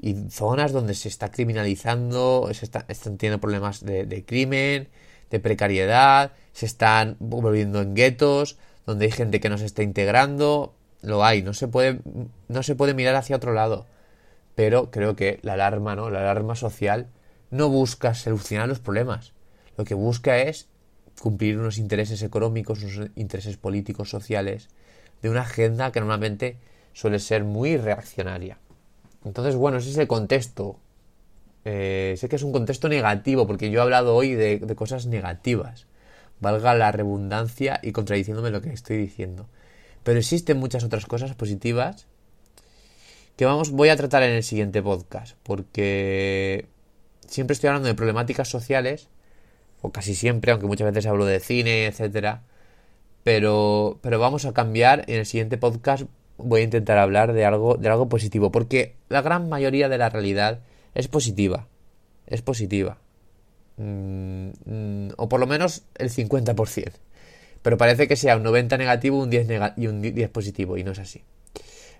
Y 0.00 0.14
zonas 0.30 0.72
donde 0.72 0.94
se 0.94 1.08
está 1.08 1.30
criminalizando, 1.30 2.48
se 2.52 2.64
están 2.64 3.18
teniendo 3.18 3.40
problemas 3.40 3.84
de, 3.84 4.06
de 4.06 4.24
crimen, 4.24 4.88
de 5.30 5.40
precariedad, 5.40 6.32
se 6.52 6.66
están 6.66 7.16
volviendo 7.18 7.82
en 7.82 7.94
guetos, 7.94 8.56
donde 8.86 9.06
hay 9.06 9.10
gente 9.10 9.40
que 9.40 9.48
no 9.48 9.58
se 9.58 9.66
está 9.66 9.82
integrando, 9.82 10.74
lo 11.02 11.24
hay, 11.24 11.42
no 11.42 11.54
se 11.54 11.68
puede, 11.68 12.00
no 12.48 12.62
se 12.62 12.74
puede 12.74 12.94
mirar 12.94 13.14
hacia 13.16 13.36
otro 13.36 13.52
lado. 13.52 13.86
Pero 14.54 14.90
creo 14.90 15.14
que 15.14 15.38
la 15.42 15.54
alarma, 15.54 15.94
¿no? 15.94 16.10
La 16.10 16.20
alarma 16.20 16.56
social 16.56 17.08
no 17.50 17.68
busca 17.68 18.14
solucionar 18.14 18.68
los 18.68 18.80
problemas. 18.80 19.32
Lo 19.76 19.84
que 19.84 19.94
busca 19.94 20.38
es 20.38 20.68
cumplir 21.20 21.58
unos 21.58 21.78
intereses 21.78 22.22
económicos, 22.22 22.82
unos 22.82 23.10
intereses 23.14 23.56
políticos, 23.56 24.10
sociales, 24.10 24.68
de 25.22 25.30
una 25.30 25.42
agenda 25.42 25.92
que 25.92 26.00
normalmente 26.00 26.56
suele 26.92 27.18
ser 27.18 27.44
muy 27.44 27.76
reaccionaria. 27.76 28.58
Entonces, 29.24 29.56
bueno, 29.56 29.78
ese 29.78 29.90
es 29.90 29.98
el 29.98 30.06
contexto. 30.06 30.78
Eh, 31.64 32.14
sé 32.18 32.28
que 32.28 32.36
es 32.36 32.42
un 32.42 32.52
contexto 32.52 32.88
negativo, 32.88 33.46
porque 33.46 33.70
yo 33.70 33.80
he 33.80 33.82
hablado 33.82 34.14
hoy 34.14 34.34
de, 34.34 34.58
de 34.58 34.74
cosas 34.74 35.06
negativas. 35.06 35.86
Valga 36.40 36.74
la 36.74 36.92
redundancia 36.92 37.80
y 37.82 37.92
contradiciéndome 37.92 38.50
lo 38.50 38.62
que 38.62 38.72
estoy 38.72 38.96
diciendo. 38.96 39.48
Pero 40.04 40.18
existen 40.18 40.58
muchas 40.58 40.84
otras 40.84 41.06
cosas 41.06 41.34
positivas 41.34 42.06
que 43.36 43.44
vamos, 43.44 43.70
voy 43.70 43.88
a 43.88 43.96
tratar 43.96 44.24
en 44.24 44.32
el 44.32 44.42
siguiente 44.42 44.82
podcast, 44.82 45.36
porque 45.44 46.66
siempre 47.28 47.54
estoy 47.54 47.68
hablando 47.68 47.86
de 47.86 47.94
problemáticas 47.94 48.48
sociales, 48.48 49.08
o 49.80 49.92
casi 49.92 50.16
siempre, 50.16 50.50
aunque 50.50 50.66
muchas 50.66 50.86
veces 50.92 51.06
hablo 51.06 51.24
de 51.24 51.38
cine, 51.38 51.86
etcétera. 51.86 52.42
Pero, 53.22 53.98
pero 54.02 54.18
vamos 54.18 54.44
a 54.44 54.52
cambiar. 54.52 55.04
En 55.06 55.20
el 55.20 55.26
siguiente 55.26 55.56
podcast 55.56 56.04
voy 56.38 56.62
a 56.62 56.64
intentar 56.64 56.98
hablar 56.98 57.32
de 57.32 57.44
algo, 57.44 57.76
de 57.76 57.88
algo 57.88 58.08
positivo, 58.08 58.50
porque 58.50 58.94
la 59.08 59.22
gran 59.22 59.48
mayoría 59.48 59.88
de 59.88 59.98
la 59.98 60.08
realidad 60.08 60.60
es 60.94 61.08
positiva. 61.08 61.68
Es 62.26 62.42
positiva. 62.42 62.98
Mm, 63.76 64.48
mm, 64.64 65.08
o 65.16 65.28
por 65.28 65.40
lo 65.40 65.46
menos 65.46 65.84
el 65.96 66.10
50% 66.10 66.92
pero 67.62 67.76
parece 67.76 68.08
que 68.08 68.16
sea 68.16 68.36
un 68.36 68.42
90 68.42 68.78
negativo 68.78 69.18
un 69.18 69.30
10 69.30 69.48
y 69.76 69.86
un 69.86 70.00
10 70.00 70.30
positivo, 70.30 70.76
y 70.76 70.84
no 70.84 70.92
es 70.92 70.98
así. 70.98 71.22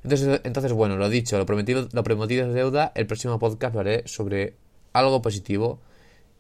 Entonces, 0.02 0.40
entonces, 0.44 0.72
bueno, 0.72 0.96
lo 0.96 1.08
dicho, 1.08 1.36
lo 1.38 1.46
prometido, 1.46 1.88
lo 1.92 2.04
prometido 2.04 2.46
es 2.46 2.54
deuda. 2.54 2.92
El 2.94 3.06
próximo 3.06 3.38
podcast 3.38 3.74
lo 3.74 3.80
haré 3.80 4.02
sobre 4.06 4.54
algo 4.92 5.20
positivo, 5.20 5.80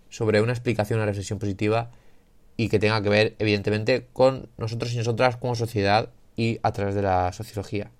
sobre 0.08 0.40
una 0.40 0.52
explicación, 0.52 1.00
una 1.00 1.06
reflexión 1.06 1.38
positiva 1.38 1.90
y 2.56 2.68
que 2.68 2.78
tenga 2.78 3.02
que 3.02 3.08
ver, 3.08 3.34
evidentemente, 3.38 4.06
con 4.12 4.48
nosotros 4.56 4.92
y 4.94 4.96
nosotras 4.96 5.36
como 5.36 5.54
sociedad 5.54 6.10
y 6.38 6.58
a 6.62 6.72
través 6.72 6.94
de 6.94 7.02
la 7.02 7.30
sociología. 7.32 7.90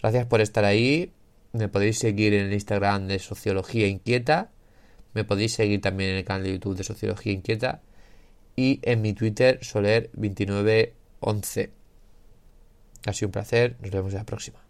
Gracias 0.00 0.26
por 0.26 0.40
estar 0.40 0.64
ahí. 0.64 1.12
Me 1.52 1.68
podéis 1.68 1.98
seguir 1.98 2.34
en 2.34 2.46
el 2.46 2.52
Instagram 2.52 3.06
de 3.06 3.20
Sociología 3.20 3.86
Inquieta. 3.86 4.50
Me 5.14 5.24
podéis 5.24 5.54
seguir 5.54 5.80
también 5.80 6.10
en 6.10 6.16
el 6.16 6.24
canal 6.24 6.42
de 6.42 6.52
YouTube 6.52 6.76
de 6.76 6.84
Sociología 6.84 7.32
Inquieta 7.32 7.80
y 8.56 8.80
en 8.82 9.02
mi 9.02 9.12
Twitter 9.12 9.60
soler2911. 9.60 11.70
Ha 13.06 13.12
sido 13.12 13.28
un 13.28 13.32
placer, 13.32 13.76
nos 13.80 13.92
vemos 13.92 14.12
en 14.12 14.18
la 14.18 14.26
próxima. 14.26 14.69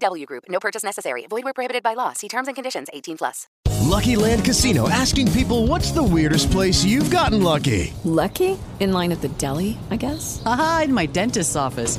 VGW 0.00 0.26
Group. 0.26 0.44
No 0.48 0.58
purchase 0.58 0.82
necessary. 0.82 1.26
Void 1.28 1.44
where 1.44 1.52
prohibited 1.52 1.82
by 1.82 1.94
law. 1.94 2.12
See 2.12 2.28
terms 2.28 2.48
and 2.48 2.54
conditions. 2.54 2.88
18 2.92 3.18
plus. 3.18 3.48
Lucky 3.82 4.16
Land 4.16 4.44
Casino 4.44 4.88
asking 4.88 5.32
people, 5.32 5.66
"What's 5.66 5.90
the 5.90 6.02
weirdest 6.02 6.50
place 6.50 6.84
you've 6.84 7.10
gotten 7.10 7.42
lucky?" 7.42 7.92
Lucky 8.04 8.58
in 8.78 8.92
line 8.92 9.12
at 9.12 9.20
the 9.20 9.28
deli, 9.28 9.78
I 9.90 9.96
guess. 9.96 10.42
Aha, 10.46 10.82
in 10.84 10.92
my 10.94 11.06
dentist's 11.06 11.56
office. 11.56 11.98